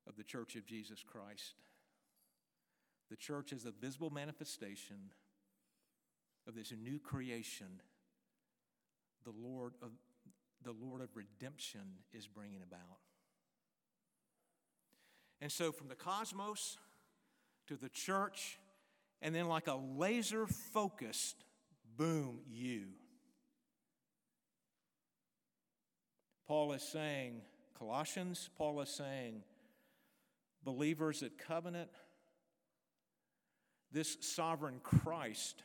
of 0.07 0.15
the 0.15 0.23
Church 0.23 0.55
of 0.55 0.65
Jesus 0.65 1.03
Christ. 1.03 1.55
The 3.09 3.15
church 3.15 3.51
is 3.51 3.65
a 3.65 3.71
visible 3.71 4.09
manifestation 4.09 5.11
of 6.47 6.55
this 6.55 6.71
new 6.71 6.99
creation 6.99 7.81
the 9.27 9.33
Lord 9.45 9.73
of 9.81 9.89
the 10.63 10.71
Lord 10.71 11.01
of 11.01 11.09
redemption 11.15 11.81
is 12.13 12.27
bringing 12.27 12.61
about. 12.61 12.99
And 15.41 15.51
so 15.51 15.71
from 15.71 15.89
the 15.89 15.95
cosmos 15.95 16.77
to 17.67 17.75
the 17.75 17.89
church, 17.89 18.57
and 19.21 19.35
then, 19.35 19.47
like 19.47 19.67
a 19.67 19.75
laser 19.75 20.47
focused, 20.47 21.43
boom, 21.97 22.39
you. 22.47 22.85
Paul 26.47 26.71
is 26.71 26.83
saying, 26.83 27.41
Colossians, 27.77 28.49
Paul 28.57 28.81
is 28.81 28.89
saying, 28.89 29.43
believers 30.63 31.21
at 31.23 31.37
covenant, 31.37 31.89
this 33.91 34.17
sovereign 34.21 34.79
Christ 34.81 35.63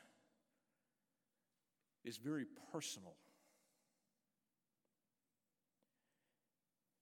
is 2.05 2.17
very 2.17 2.47
personal. 2.73 3.15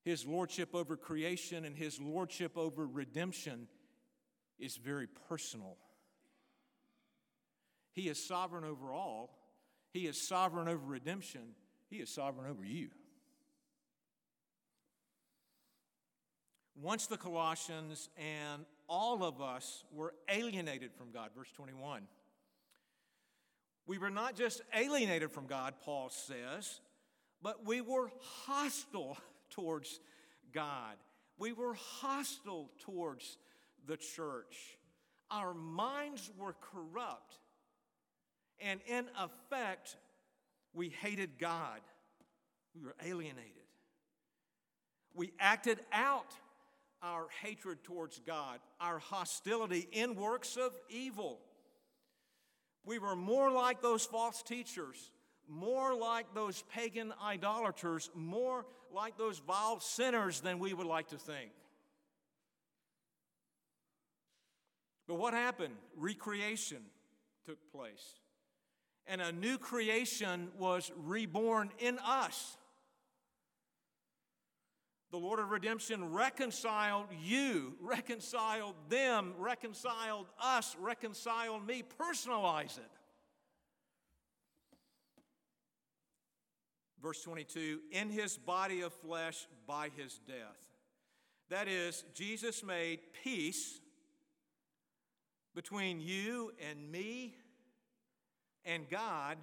His 0.02 0.26
lordship 0.26 0.74
over 0.74 0.96
creation 0.96 1.64
and 1.64 1.76
his 1.76 2.00
lordship 2.00 2.56
over 2.56 2.86
redemption 2.86 3.68
is 4.58 4.76
very 4.76 5.06
personal. 5.28 5.76
He 7.92 8.08
is 8.08 8.24
sovereign 8.24 8.64
over 8.64 8.92
all, 8.92 9.36
He 9.92 10.06
is 10.06 10.26
sovereign 10.26 10.68
over 10.68 10.84
redemption, 10.84 11.54
He 11.88 11.96
is 11.96 12.08
sovereign 12.08 12.50
over 12.50 12.64
you. 12.64 12.88
Once 16.80 17.06
the 17.06 17.18
Colossians 17.18 18.08
and 18.16 18.64
all 18.88 19.22
of 19.22 19.42
us 19.42 19.84
were 19.92 20.14
alienated 20.30 20.94
from 20.94 21.10
God, 21.10 21.30
verse 21.36 21.50
21. 21.52 22.04
We 23.86 23.98
were 23.98 24.10
not 24.10 24.34
just 24.34 24.62
alienated 24.74 25.30
from 25.30 25.46
God, 25.46 25.74
Paul 25.84 26.08
says, 26.08 26.80
but 27.42 27.66
we 27.66 27.80
were 27.80 28.10
hostile 28.46 29.18
towards 29.50 30.00
God. 30.52 30.96
We 31.38 31.52
were 31.52 31.74
hostile 31.74 32.70
towards 32.80 33.38
the 33.86 33.96
church. 33.96 34.78
Our 35.30 35.54
minds 35.54 36.30
were 36.36 36.54
corrupt, 36.60 37.38
and 38.58 38.80
in 38.86 39.06
effect, 39.18 39.96
we 40.74 40.88
hated 40.88 41.38
God. 41.38 41.80
We 42.74 42.84
were 42.84 42.96
alienated. 43.04 43.46
We 45.14 45.32
acted 45.38 45.80
out 45.92 46.32
our 47.02 47.26
hatred 47.42 47.82
towards 47.82 48.20
God, 48.26 48.60
our 48.80 48.98
hostility 48.98 49.88
in 49.92 50.14
works 50.14 50.56
of 50.56 50.72
evil. 50.88 51.40
We 52.84 52.98
were 52.98 53.16
more 53.16 53.50
like 53.50 53.82
those 53.82 54.04
false 54.04 54.42
teachers, 54.42 55.10
more 55.50 55.94
like 55.94 56.32
those 56.34 56.62
pagan 56.72 57.12
idolaters, 57.22 58.08
more 58.14 58.64
like 58.94 59.18
those 59.18 59.40
vile 59.40 59.80
sinners 59.80 60.40
than 60.40 60.58
we 60.58 60.72
would 60.72 60.86
like 60.86 61.08
to 61.08 61.18
think. 61.18 61.50
But 65.08 65.16
what 65.16 65.34
happened? 65.34 65.74
Recreation 65.96 66.78
took 67.44 67.58
place. 67.72 68.14
And 69.06 69.20
a 69.20 69.32
new 69.32 69.58
creation 69.58 70.48
was 70.56 70.92
reborn 70.96 71.70
in 71.80 71.98
us. 71.98 72.56
The 75.10 75.18
Lord 75.18 75.40
of 75.40 75.50
redemption 75.50 76.12
reconciled 76.12 77.06
you, 77.20 77.74
reconciled 77.80 78.76
them, 78.88 79.34
reconciled 79.36 80.26
us, 80.40 80.76
reconciled 80.78 81.66
me. 81.66 81.82
Personalize 81.98 82.78
it. 82.78 82.90
Verse 87.02 87.22
22 87.22 87.80
in 87.92 88.10
his 88.10 88.36
body 88.36 88.82
of 88.82 88.92
flesh 88.92 89.46
by 89.66 89.88
his 89.96 90.20
death. 90.26 90.58
That 91.48 91.66
is, 91.66 92.04
Jesus 92.14 92.62
made 92.62 93.00
peace 93.24 93.80
between 95.54 96.00
you 96.00 96.52
and 96.70 96.90
me 96.92 97.34
and 98.64 98.88
God 98.88 99.36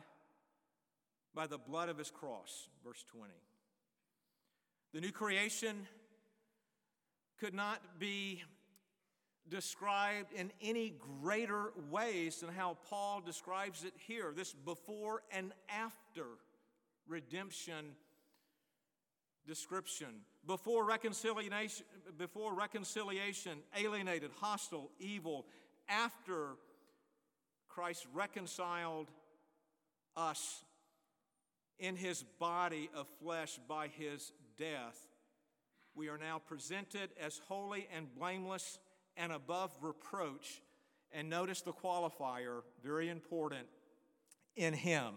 by 1.35 1.47
the 1.47 1.57
blood 1.57 1.89
of 1.89 1.97
his 1.97 2.09
cross. 2.09 2.69
Verse 2.85 3.03
20. 3.11 3.33
The 4.93 5.01
new 5.01 5.11
creation 5.11 5.87
could 7.39 7.53
not 7.53 7.99
be 7.99 8.41
described 9.49 10.33
in 10.33 10.51
any 10.61 10.93
greater 11.21 11.71
ways 11.89 12.39
than 12.39 12.49
how 12.49 12.77
Paul 12.89 13.21
describes 13.25 13.83
it 13.83 13.93
here 14.07 14.33
this 14.35 14.53
before 14.53 15.23
and 15.31 15.51
after 15.69 16.25
redemption 17.07 17.95
description. 19.47 20.07
Before 20.45 20.85
reconciliation, 20.85 21.85
before 22.17 22.53
reconciliation, 22.53 23.59
alienated, 23.77 24.31
hostile, 24.39 24.91
evil. 24.99 25.45
After 25.89 26.55
Christ 27.69 28.05
reconciled 28.13 29.07
us 30.15 30.63
in 31.79 31.95
his 31.95 32.23
body 32.39 32.89
of 32.93 33.07
flesh 33.21 33.59
by 33.67 33.87
his 33.87 34.31
death, 34.57 34.97
we 35.95 36.09
are 36.09 36.17
now 36.17 36.41
presented 36.45 37.09
as 37.19 37.39
holy 37.47 37.87
and 37.95 38.13
blameless 38.15 38.79
and 39.15 39.31
above 39.31 39.71
reproach. 39.81 40.61
And 41.11 41.29
notice 41.29 41.61
the 41.61 41.71
qualifier, 41.71 42.61
very 42.83 43.09
important, 43.09 43.65
in 44.55 44.73
him. 44.73 45.13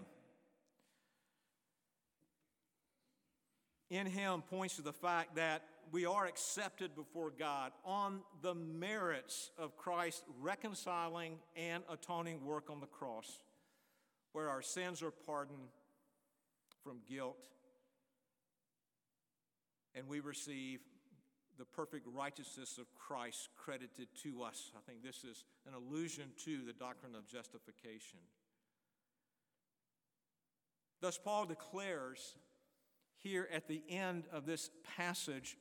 In 3.91 4.07
him 4.07 4.43
points 4.43 4.77
to 4.77 4.83
the 4.83 4.93
fact 4.93 5.35
that 5.35 5.63
we 5.91 6.07
are 6.07 6.27
accepted 6.27 6.95
before 6.95 7.33
God 7.37 7.73
on 7.85 8.21
the 8.41 8.55
merits 8.55 9.51
of 9.59 9.77
Christ's 9.77 10.23
reconciling 10.41 11.39
and 11.57 11.83
atoning 11.91 12.45
work 12.45 12.71
on 12.71 12.81
the 12.81 12.87
cross, 12.87 13.41
where 14.33 14.49
our 14.49 14.63
sins 14.63 15.03
are 15.03 15.11
pardoned 15.11 15.69
from 16.85 17.01
guilt 17.09 17.49
and 19.95 20.09
we 20.09 20.21
receive 20.21 20.81
the 21.59 21.65
perfect 21.65 22.07
righteousness 22.15 22.79
of 22.79 22.87
Christ 22.95 23.49
credited 23.57 24.09
to 24.23 24.43
us. 24.43 24.71
I 24.77 24.81
think 24.89 25.03
this 25.03 25.25
is 25.25 25.45
an 25.67 25.75
allusion 25.75 26.31
to 26.45 26.65
the 26.65 26.73
doctrine 26.73 27.15
of 27.15 27.27
justification. 27.27 28.21
Thus, 31.01 31.19
Paul 31.19 31.47
declares 31.47 32.37
here 33.23 33.49
at 33.53 33.69
the 33.69 33.83
end 33.89 34.25
of 34.33 34.47
this 34.47 34.71
passage 34.97 35.57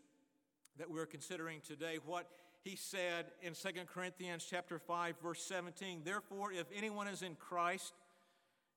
that 0.77 0.89
we're 0.89 1.05
considering 1.05 1.61
today 1.65 1.97
what 2.05 2.27
he 2.63 2.75
said 2.75 3.25
in 3.41 3.53
2 3.53 3.69
Corinthians 3.93 4.45
chapter 4.49 4.79
5 4.79 5.15
verse 5.21 5.41
17 5.43 6.01
therefore 6.03 6.51
if 6.51 6.67
anyone 6.75 7.07
is 7.07 7.21
in 7.21 7.35
Christ 7.35 7.93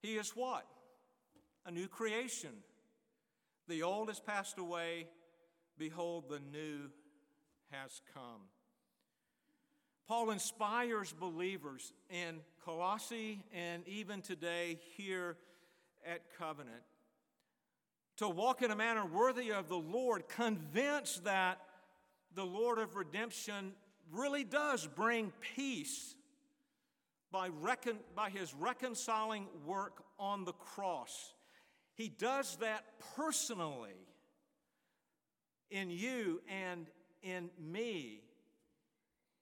he 0.02 0.16
is 0.16 0.30
what? 0.30 0.66
A 1.64 1.70
new 1.70 1.86
creation. 1.86 2.50
The 3.68 3.84
old 3.84 4.08
has 4.08 4.18
passed 4.18 4.58
away. 4.58 5.06
Behold, 5.78 6.24
the 6.28 6.40
new 6.40 6.90
has 7.70 8.02
come. 8.12 8.42
Paul 10.08 10.30
inspires 10.30 11.12
believers 11.12 11.92
in 12.10 12.40
Colossae 12.64 13.44
and 13.54 13.86
even 13.86 14.20
today 14.20 14.80
here 14.96 15.36
at 16.04 16.22
Covenant 16.36 16.82
to 18.18 18.28
walk 18.28 18.62
in 18.62 18.70
a 18.70 18.76
manner 18.76 19.04
worthy 19.04 19.52
of 19.52 19.68
the 19.68 19.78
Lord, 19.78 20.28
convinced 20.28 21.24
that 21.24 21.60
the 22.34 22.44
Lord 22.44 22.78
of 22.78 22.96
redemption 22.96 23.72
really 24.12 24.44
does 24.44 24.86
bring 24.86 25.32
peace 25.56 26.14
by, 27.30 27.48
recon- 27.60 27.98
by 28.14 28.30
his 28.30 28.52
reconciling 28.54 29.46
work 29.66 30.04
on 30.18 30.44
the 30.44 30.52
cross. 30.52 31.32
He 31.94 32.08
does 32.08 32.56
that 32.56 32.84
personally 33.16 33.90
in 35.70 35.90
you 35.90 36.42
and 36.48 36.86
in 37.22 37.50
me. 37.58 38.20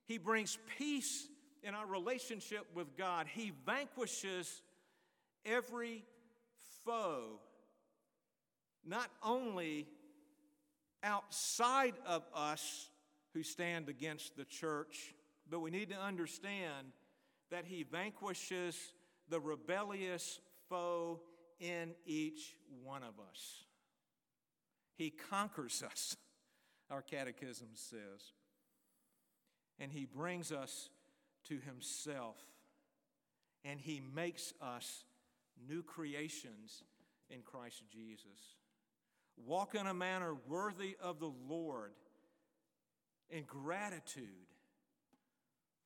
He 0.07 0.19
brings 0.19 0.59
peace 0.79 1.29
in 1.63 1.75
our 1.75 1.87
relationship 1.87 2.67
with 2.75 2.97
God. 2.97 3.27
He 3.33 3.53
vanquishes 3.67 4.63
every 5.45 6.05
foe, 6.85 7.41
not 8.85 9.11
only 9.23 9.87
outside 11.03 11.95
of 12.07 12.23
us 12.35 12.90
who 13.35 13.43
stand 13.43 13.88
against 13.88 14.37
the 14.37 14.45
church, 14.45 15.14
but 15.49 15.61
we 15.61 15.71
need 15.71 15.90
to 15.90 15.97
understand 15.97 16.88
that 17.51 17.64
He 17.64 17.83
vanquishes 17.83 18.77
the 19.29 19.40
rebellious 19.40 20.40
foe 20.69 21.21
in 21.59 21.90
each 22.07 22.57
one 22.83 23.03
of 23.03 23.14
us. 23.31 23.64
He 24.97 25.11
conquers 25.11 25.83
us, 25.83 26.16
our 26.90 27.03
catechism 27.03 27.69
says. 27.75 28.33
And 29.79 29.90
He 29.90 30.05
brings 30.05 30.53
us 30.53 30.90
to 31.49 31.59
Himself. 31.59 32.37
And 33.64 33.81
He 33.81 34.01
makes 34.14 34.53
us 34.61 35.05
new 35.69 35.83
creations 35.83 36.85
in 37.31 37.43
Christ 37.43 37.83
Jesus. 37.90 38.57
Walk 39.46 39.74
in 39.74 39.87
a 39.87 39.94
manner 39.94 40.35
worthy 40.48 40.96
of 41.00 41.18
the 41.18 41.33
Lord 41.48 41.92
in 43.31 43.44
gratitude 43.44 44.26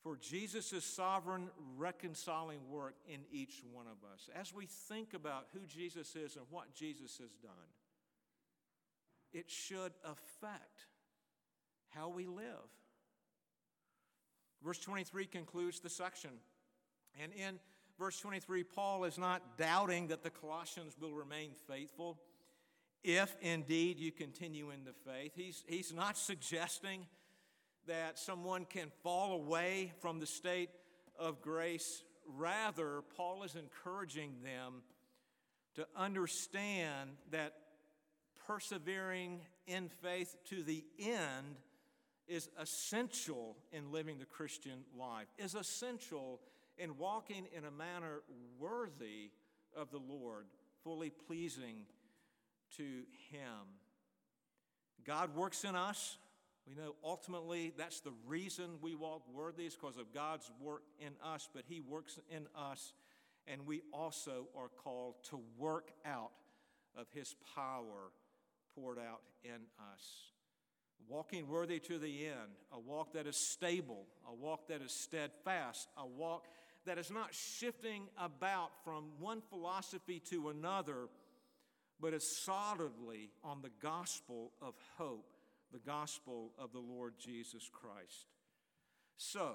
for 0.03 0.19
Jesus' 0.19 0.85
sovereign 0.85 1.49
reconciling 1.77 2.61
work 2.69 2.95
in 3.09 3.21
each 3.33 3.63
one 3.73 3.87
of 3.87 4.07
us. 4.13 4.29
As 4.39 4.53
we 4.53 4.67
think 4.67 5.15
about 5.15 5.47
who 5.55 5.61
Jesus 5.67 6.15
is 6.15 6.37
and 6.37 6.45
what 6.51 6.75
Jesus 6.75 7.19
has 7.19 7.31
done, 7.43 7.53
it 9.33 9.51
should 9.51 9.93
affect 10.05 10.87
how 11.89 12.11
we 12.11 12.27
live. 12.27 12.69
Verse 14.63 14.79
23 14.79 15.27
concludes 15.27 15.81
the 15.81 15.89
section. 15.89 16.31
And 17.21 17.33
in 17.33 17.59
verse 17.99 18.21
23, 18.21 18.63
Paul 18.63 19.05
is 19.05 19.17
not 19.17 19.57
doubting 19.57 20.09
that 20.09 20.23
the 20.23 20.31
Colossians 20.31 20.97
will 21.01 21.15
remain 21.15 21.53
faithful 21.67 22.19
if 23.05 23.37
indeed 23.43 24.01
you 24.01 24.11
continue 24.11 24.71
in 24.71 24.85
the 24.85 24.95
faith. 25.11 25.33
He's, 25.37 25.63
he's 25.69 25.93
not 25.93 26.17
suggesting 26.17 27.07
that 27.87 28.19
someone 28.19 28.65
can 28.65 28.91
fall 29.03 29.35
away 29.35 29.93
from 30.01 30.19
the 30.19 30.27
state 30.27 30.71
of 31.19 31.43
grace. 31.43 32.03
Rather, 32.27 33.03
Paul 33.17 33.43
is 33.43 33.55
encouraging 33.55 34.37
them 34.43 34.83
to 35.75 35.87
understand 35.95 37.11
that 37.31 37.53
persevering 38.47 39.41
in 39.67 39.89
faith 39.89 40.35
to 40.49 40.63
the 40.63 40.85
end 40.99 41.57
is 42.27 42.49
essential 42.59 43.57
in 43.71 43.93
living 43.93 44.19
the 44.19 44.25
Christian 44.25 44.85
life, 44.99 45.27
is 45.37 45.55
essential 45.55 46.41
in 46.79 46.97
walking 46.97 47.47
in 47.55 47.65
a 47.67 47.71
manner 47.71 48.23
worthy 48.59 49.31
of 49.77 49.91
the 49.91 49.99
Lord, 49.99 50.47
fully 50.83 51.11
pleasing 51.11 51.85
to 52.77 52.83
Him. 53.31 53.79
God 55.05 55.35
works 55.35 55.65
in 55.65 55.75
us. 55.75 56.19
We 56.67 56.75
know 56.75 56.95
ultimately 57.05 57.75
that's 57.77 58.01
the 58.01 58.15
reason 58.27 58.79
we 58.81 58.95
walk 58.95 59.23
worthy 59.33 59.67
is 59.67 59.75
because 59.75 59.99
of 59.99 60.13
God's 60.15 60.51
work 60.61 60.83
in 60.99 61.13
us, 61.23 61.49
but 61.55 61.65
He 61.67 61.81
works 61.81 62.19
in 62.31 62.47
us, 62.57 62.95
and 63.47 63.67
we 63.67 63.83
also 63.93 64.49
are 64.57 64.71
called 64.83 65.17
to 65.31 65.41
work 65.59 65.91
out 66.07 66.33
of 66.97 67.07
His 67.13 67.35
power 67.55 68.11
poured 68.75 68.99
out 68.99 69.21
in 69.45 69.61
us. 69.93 70.33
Walking 71.07 71.49
worthy 71.49 71.81
to 71.81 71.99
the 71.99 72.27
end, 72.27 72.57
a 72.73 72.81
walk 72.81 73.13
that 73.13 73.27
is 73.27 73.37
stable, 73.37 74.07
a 74.27 74.35
walk 74.35 74.69
that 74.69 74.81
is 74.81 74.93
steadfast, 74.93 75.89
a 75.99 76.07
walk 76.07 76.47
that 76.87 76.99
is 76.99 77.11
not 77.11 77.35
shifting 77.35 78.09
about 78.19 78.71
from 78.85 79.05
one 79.19 79.43
philosophy 79.51 80.21
to 80.31 80.49
another, 80.49 81.09
but 82.01 82.15
is 82.15 82.25
solidly 82.25 83.31
on 83.43 83.63
the 83.63 83.71
gospel 83.81 84.53
of 84.61 84.75
hope, 84.99 85.35
the 85.73 85.79
gospel 85.79 86.53
of 86.59 86.73
the 86.73 86.81
Lord 86.81 87.15
Jesus 87.19 87.71
Christ. 87.73 88.27
So, 89.17 89.53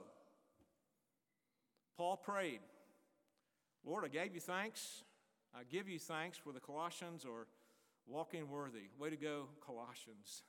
Paul 1.97 2.17
prayed, 2.17 2.59
Lord, 3.85 4.05
I 4.05 4.07
gave 4.07 4.33
you 4.33 4.41
thanks. 4.41 5.03
I 5.53 5.63
give 5.69 5.89
you 5.89 5.99
thanks 5.99 6.37
for 6.37 6.51
the 6.51 6.59
Colossians 6.59 7.25
or 7.25 7.47
Walking 8.09 8.49
worthy. 8.49 8.89
Way 8.97 9.11
to 9.11 9.15
go, 9.15 9.45
Colossians. 9.63 10.41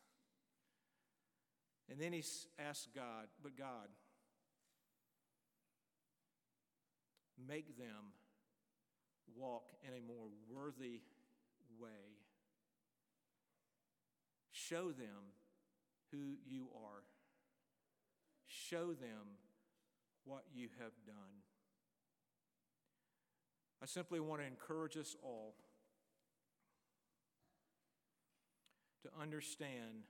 And 1.90 2.00
then 2.00 2.14
he 2.14 2.24
asks 2.58 2.88
God, 2.94 3.26
but 3.42 3.54
God, 3.54 3.88
make 7.46 7.76
them 7.76 8.14
walk 9.36 9.68
in 9.82 9.90
a 9.90 10.00
more 10.06 10.28
worthy 10.50 11.02
way. 11.80 12.18
Show 14.52 14.86
them 14.92 15.32
who 16.12 16.36
you 16.46 16.68
are. 16.74 17.02
Show 18.46 18.88
them 18.88 19.38
what 20.24 20.44
you 20.54 20.68
have 20.78 20.92
done. 21.06 21.42
I 23.82 23.86
simply 23.86 24.20
want 24.20 24.42
to 24.42 24.46
encourage 24.46 24.96
us 24.96 25.16
all 25.22 25.54
to 29.02 29.08
understand 29.20 30.04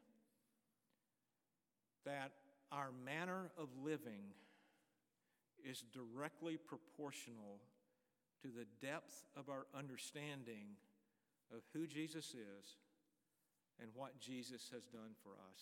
that 2.04 2.32
our 2.72 2.90
manner 3.04 3.50
of 3.56 3.68
living 3.82 4.34
is 5.64 5.84
directly 5.92 6.56
proportional 6.56 7.60
to 8.42 8.48
the 8.48 8.66
depth 8.84 9.24
of 9.36 9.48
our 9.48 9.66
understanding 9.76 10.76
of 11.54 11.62
who 11.72 11.86
Jesus 11.86 12.26
is 12.26 12.76
and 13.80 13.90
what 13.94 14.20
Jesus 14.20 14.70
has 14.72 14.84
done 14.86 15.14
for 15.22 15.30
us. 15.30 15.60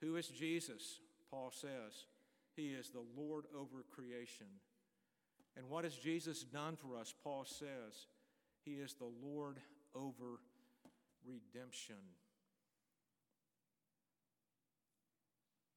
Who 0.00 0.16
is 0.16 0.28
Jesus? 0.28 1.00
Paul 1.30 1.50
says, 1.52 2.06
He 2.56 2.68
is 2.68 2.90
the 2.90 3.04
Lord 3.16 3.44
over 3.54 3.84
creation. 3.94 4.46
And 5.56 5.68
what 5.68 5.84
has 5.84 5.94
Jesus 5.94 6.42
done 6.42 6.76
for 6.76 6.96
us? 6.96 7.12
Paul 7.22 7.44
says, 7.44 8.06
He 8.64 8.72
is 8.72 8.94
the 8.94 9.10
Lord 9.22 9.58
over 9.94 10.40
redemption. 11.26 11.96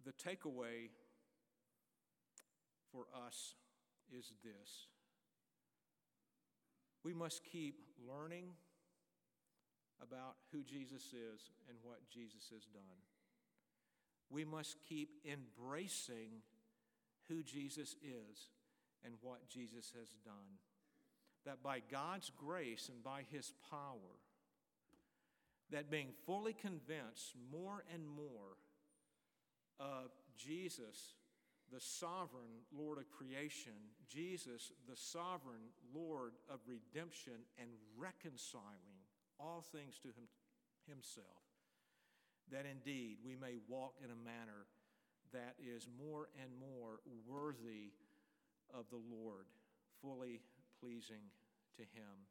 The 0.05 0.11
takeaway 0.11 0.89
for 2.91 3.05
us 3.27 3.55
is 4.11 4.33
this 4.43 4.87
we 7.03 7.13
must 7.13 7.43
keep 7.43 7.81
learning 8.07 8.45
about 10.01 10.35
who 10.51 10.63
Jesus 10.63 11.03
is 11.13 11.51
and 11.69 11.77
what 11.83 12.09
Jesus 12.09 12.49
has 12.53 12.65
done. 12.65 13.01
We 14.29 14.45
must 14.45 14.77
keep 14.87 15.09
embracing 15.25 16.41
who 17.27 17.43
Jesus 17.43 17.95
is 18.01 18.49
and 19.03 19.13
what 19.21 19.47
Jesus 19.49 19.91
has 19.99 20.09
done. 20.23 20.59
That 21.45 21.63
by 21.63 21.81
God's 21.91 22.31
grace 22.37 22.89
and 22.89 23.03
by 23.03 23.23
his 23.31 23.51
power, 23.69 24.19
that 25.71 25.89
being 25.89 26.09
fully 26.25 26.53
convinced 26.53 27.35
more 27.51 27.83
and 27.93 28.07
more 28.07 28.57
of 29.79 30.11
Jesus, 30.37 31.15
the 31.71 31.79
sovereign 31.79 32.65
Lord 32.77 32.97
of 32.99 33.09
creation, 33.09 33.73
Jesus, 34.07 34.71
the 34.89 34.95
sovereign 34.95 35.71
Lord 35.95 36.33
of 36.49 36.59
redemption 36.67 37.33
and 37.59 37.69
reconciling 37.97 38.90
all 39.41 39.65
things 39.71 39.97
to 40.03 40.09
him, 40.09 40.29
himself, 40.87 41.41
that 42.51 42.65
indeed 42.69 43.17
we 43.25 43.35
may 43.35 43.57
walk 43.67 43.95
in 44.03 44.11
a 44.11 44.25
manner 44.25 44.67
that 45.33 45.55
is 45.59 45.87
more 45.97 46.27
and 46.41 46.51
more 46.59 46.99
worthy 47.25 47.91
of 48.73 48.85
the 48.89 49.01
Lord, 49.09 49.45
fully 50.01 50.41
pleasing 50.79 51.31
to 51.77 51.81
him. 51.81 52.27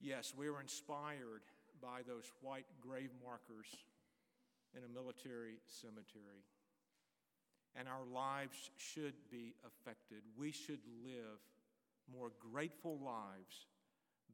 Yes, 0.00 0.34
we 0.36 0.48
were 0.48 0.60
inspired 0.60 1.42
by 1.82 2.00
those 2.06 2.30
white 2.42 2.66
grave 2.80 3.10
markers 3.24 3.68
in 4.76 4.82
a 4.84 4.88
military 4.88 5.56
cemetery. 5.66 6.44
And 7.76 7.88
our 7.88 8.04
lives 8.12 8.70
should 8.76 9.14
be 9.30 9.54
affected. 9.64 10.22
We 10.36 10.50
should 10.50 10.80
live 11.04 11.40
more 12.12 12.32
grateful 12.52 12.98
lives 12.98 13.66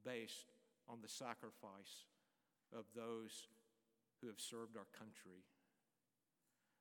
based 0.05 0.53
on 0.89 0.99
the 1.03 1.09
sacrifice 1.09 2.07
of 2.77 2.85
those 2.95 3.49
who 4.21 4.29
have 4.29 4.41
served 4.41 4.77
our 4.77 4.89
country. 4.99 5.45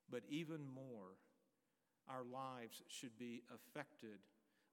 But 0.09 0.23
even 0.29 0.61
more, 0.73 1.17
our 2.07 2.23
lives 2.23 2.81
should 2.87 3.17
be 3.17 3.43
affected. 3.53 4.19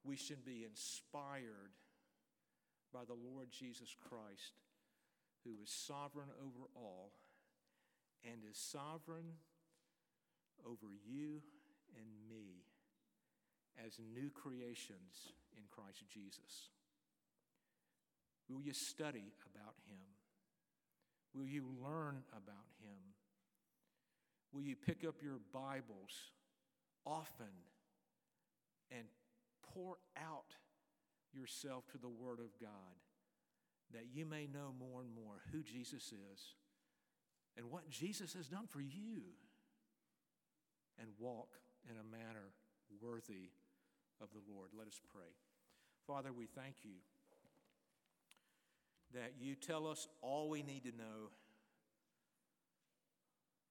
We 0.05 0.17
should 0.17 0.45
be 0.45 0.65
inspired 0.69 1.73
by 2.93 3.05
the 3.07 3.15
Lord 3.15 3.49
Jesus 3.51 3.97
Christ, 3.99 4.61
who 5.45 5.53
is 5.63 5.71
sovereign 5.71 6.29
over 6.41 6.69
all 6.77 7.13
and 8.25 8.43
is 8.49 8.59
sovereign 8.59 9.41
over 10.67 10.93
you 11.05 11.43
and 11.97 12.07
me 12.29 12.63
as 13.85 13.99
new 14.15 14.31
creations 14.31 15.33
in 15.57 15.65
Christ 15.71 16.05
Jesus. 16.13 16.71
Will 18.49 18.61
you 18.61 18.73
study 18.73 19.33
about 19.55 19.75
him? 19.89 20.07
Will 21.35 21.47
you 21.47 21.65
learn 21.83 22.23
about 22.33 22.69
him? 22.83 22.99
Will 24.53 24.63
you 24.63 24.77
pick 24.77 25.05
up 25.07 25.17
your 25.23 25.41
Bibles 25.53 26.13
often 27.07 27.47
and 28.91 29.05
pour 29.75 29.97
out 30.17 30.55
yourself 31.33 31.87
to 31.93 31.99
the 31.99 32.09
Word 32.09 32.39
of 32.39 32.59
God 32.61 33.01
that 33.93 34.07
you 34.13 34.27
may 34.27 34.47
know 34.47 34.75
more 34.79 35.01
and 35.01 35.15
more 35.15 35.41
who 35.53 35.63
Jesus 35.63 36.13
is 36.13 36.55
and 37.57 37.71
what 37.71 37.89
Jesus 37.89 38.35
has 38.35 38.49
done 38.49 38.67
for 38.67 38.81
you 38.81 39.23
and 40.99 41.09
walk 41.19 41.57
in 41.89 41.97
a 41.97 42.05
manner 42.05 42.53
worthy 43.01 43.51
of 44.21 44.29
the 44.33 44.43
Lord. 44.53 44.71
Let 44.77 44.87
us 44.87 45.01
pray. 45.13 45.33
Father, 46.07 46.33
we 46.33 46.47
thank 46.47 46.77
you 46.85 47.01
that 49.15 49.35
you 49.39 49.55
tell 49.55 49.87
us 49.87 50.09
all 50.21 50.49
we 50.49 50.63
need 50.63 50.85
to 50.85 50.93
know 50.97 51.31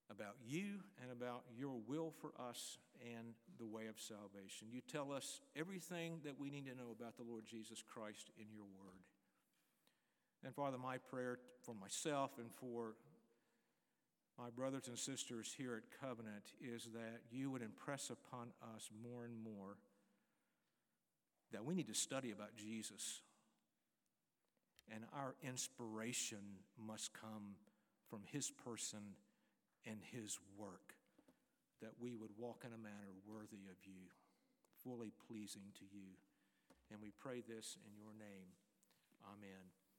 about 0.10 0.36
you 0.46 0.82
and 1.02 1.12
about 1.12 1.44
your 1.58 1.80
will 1.88 2.14
for 2.20 2.32
us 2.40 2.78
and 3.02 3.34
the 3.58 3.66
way 3.66 3.88
of 3.88 4.00
salvation. 4.00 4.68
You 4.72 4.82
tell 4.82 5.12
us 5.12 5.42
everything 5.56 6.20
that 6.26 6.40
we 6.40 6.50
need 6.50 6.66
to 6.66 6.76
know 6.76 6.92
about 6.98 7.18
the 7.18 7.24
Lord 7.24 7.46
Jesus 7.46 7.82
Christ 7.82 8.30
in 8.38 8.46
your 8.52 8.66
word. 8.66 9.06
And 10.44 10.54
Father, 10.54 10.78
my 10.78 10.98
prayer 10.98 11.40
for 11.64 11.74
myself 11.74 12.32
and 12.38 12.52
for 12.52 12.96
my 14.38 14.50
brothers 14.50 14.88
and 14.88 14.98
sisters 14.98 15.54
here 15.58 15.76
at 15.76 16.00
Covenant 16.02 16.54
is 16.60 16.90
that 16.94 17.22
you 17.32 17.52
would 17.52 17.62
impress 17.62 18.10
upon 18.10 18.48
us 18.76 18.90
more 19.04 19.24
and 19.24 19.36
more 19.44 19.78
that 21.52 21.66
we 21.66 21.76
need 21.76 21.88
to 21.88 21.94
study 21.94 22.32
about 22.32 22.56
Jesus. 22.56 23.22
And 24.94 25.06
our 25.16 25.36
inspiration 25.42 26.60
must 26.78 27.14
come 27.14 27.56
from 28.10 28.22
his 28.32 28.52
person 28.52 29.16
and 29.86 29.98
his 30.12 30.38
work, 30.58 30.94
that 31.82 31.94
we 32.00 32.14
would 32.14 32.32
walk 32.38 32.64
in 32.66 32.74
a 32.74 32.78
manner 32.78 33.16
worthy 33.26 33.66
of 33.72 33.80
you, 33.86 34.12
fully 34.84 35.14
pleasing 35.28 35.72
to 35.80 35.86
you. 35.92 36.20
And 36.92 37.02
we 37.02 37.12
pray 37.18 37.42
this 37.48 37.78
in 37.88 37.96
your 37.98 38.14
name. 38.14 38.52
Amen. 39.24 39.81